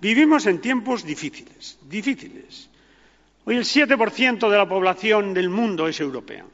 [0.00, 2.70] Vivimos en tiempos difíciles, difíciles.
[3.44, 6.46] Hoy el 7% de la población del mundo es europea,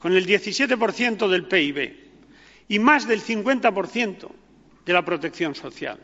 [0.00, 1.96] con el 17% del PIB
[2.66, 4.28] y más del 50%
[4.84, 6.00] de la protección social.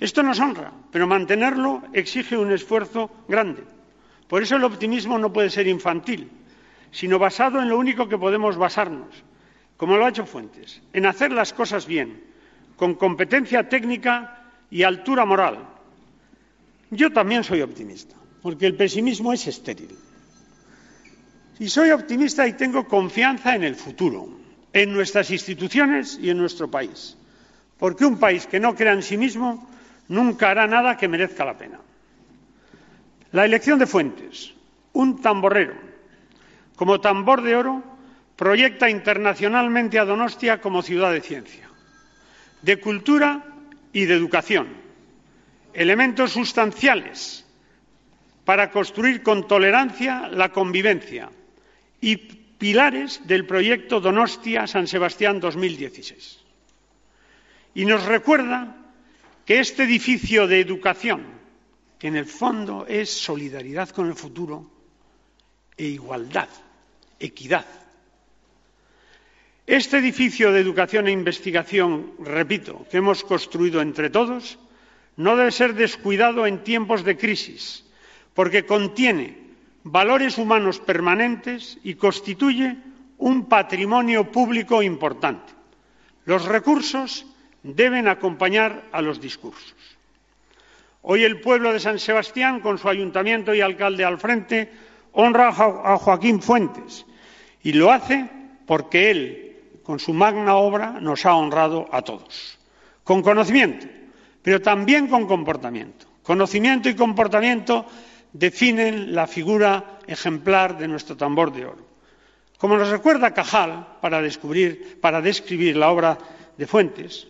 [0.00, 3.62] Esto nos honra, pero mantenerlo exige un esfuerzo grande.
[4.26, 6.30] Por eso el optimismo no puede ser infantil,
[6.90, 9.22] sino basado en lo único que podemos basarnos,
[9.76, 12.22] como lo ha hecho Fuentes, en hacer las cosas bien,
[12.76, 15.58] con competencia técnica y altura moral.
[16.90, 19.96] Yo también soy optimista, porque el pesimismo es estéril.
[21.58, 24.28] Y soy optimista y tengo confianza en el futuro,
[24.72, 27.16] en nuestras instituciones y en nuestro país,
[27.78, 29.68] porque un país que no crea en sí mismo
[30.08, 31.78] nunca hará nada que merezca la pena.
[33.32, 34.52] La elección de Fuentes,
[34.92, 35.74] un tamborrero,
[36.76, 37.93] como tambor de oro,
[38.36, 41.68] proyecta internacionalmente a Donostia como ciudad de ciencia,
[42.62, 43.44] de cultura
[43.92, 44.68] y de educación,
[45.72, 47.44] elementos sustanciales
[48.44, 51.30] para construir con tolerancia la convivencia
[52.00, 56.40] y pilares del proyecto Donostia San Sebastián 2016.
[57.74, 58.76] Y nos recuerda
[59.44, 61.24] que este edificio de educación,
[61.98, 64.70] que en el fondo es solidaridad con el futuro
[65.76, 66.48] e igualdad,
[67.18, 67.66] equidad,
[69.66, 74.60] este edificio de educación e investigación, repito, que hemos construido entre todos,
[75.16, 77.84] no debe ser descuidado en tiempos de crisis,
[78.34, 79.40] porque contiene
[79.84, 82.76] valores humanos permanentes y constituye
[83.16, 85.52] un patrimonio público importante.
[86.26, 87.24] Los recursos
[87.62, 89.74] deben acompañar a los discursos.
[91.00, 94.70] Hoy el pueblo de San Sebastián, con su ayuntamiento y alcalde al frente,
[95.12, 97.06] honra a Joaquín Fuentes
[97.62, 98.28] y lo hace
[98.66, 99.43] porque él
[99.84, 102.58] con su magna obra, nos ha honrado a todos,
[103.04, 103.86] con conocimiento,
[104.42, 107.84] pero también con comportamiento, Conocimiento y comportamiento
[108.32, 111.86] definen la figura ejemplar de nuestro tambor de oro.
[112.56, 114.22] Como nos recuerda Cajal para,
[115.00, 116.16] para describir la obra
[116.56, 117.28] de Fuentes,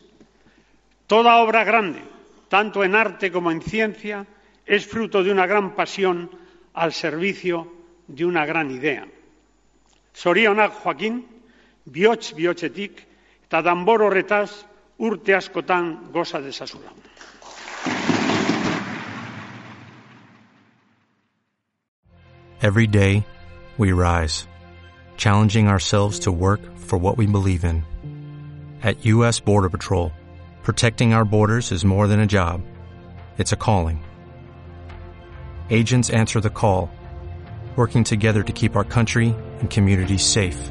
[1.08, 2.02] toda obra grande,
[2.48, 4.26] tanto en arte como en ciencia,
[4.64, 6.30] es fruto de una gran pasión
[6.72, 7.74] al servicio
[8.06, 9.08] de una gran idea.
[10.14, 11.26] Zorionak Joaquín,
[11.90, 13.06] bihotz bihotzetik,
[13.46, 14.64] eta danbor horretaz
[14.98, 16.92] urte askotan goza dezazula.
[22.62, 23.26] Every day,
[23.76, 24.46] we rise,
[25.18, 27.84] challenging ourselves to work for what we believe in.
[28.82, 29.40] At U.S.
[29.40, 30.12] Border Patrol,
[30.62, 32.62] protecting our borders is more than a job,
[33.36, 34.02] it's a calling.
[35.68, 36.90] Agents answer the call,
[37.76, 40.70] working together to keep our country and communities safe.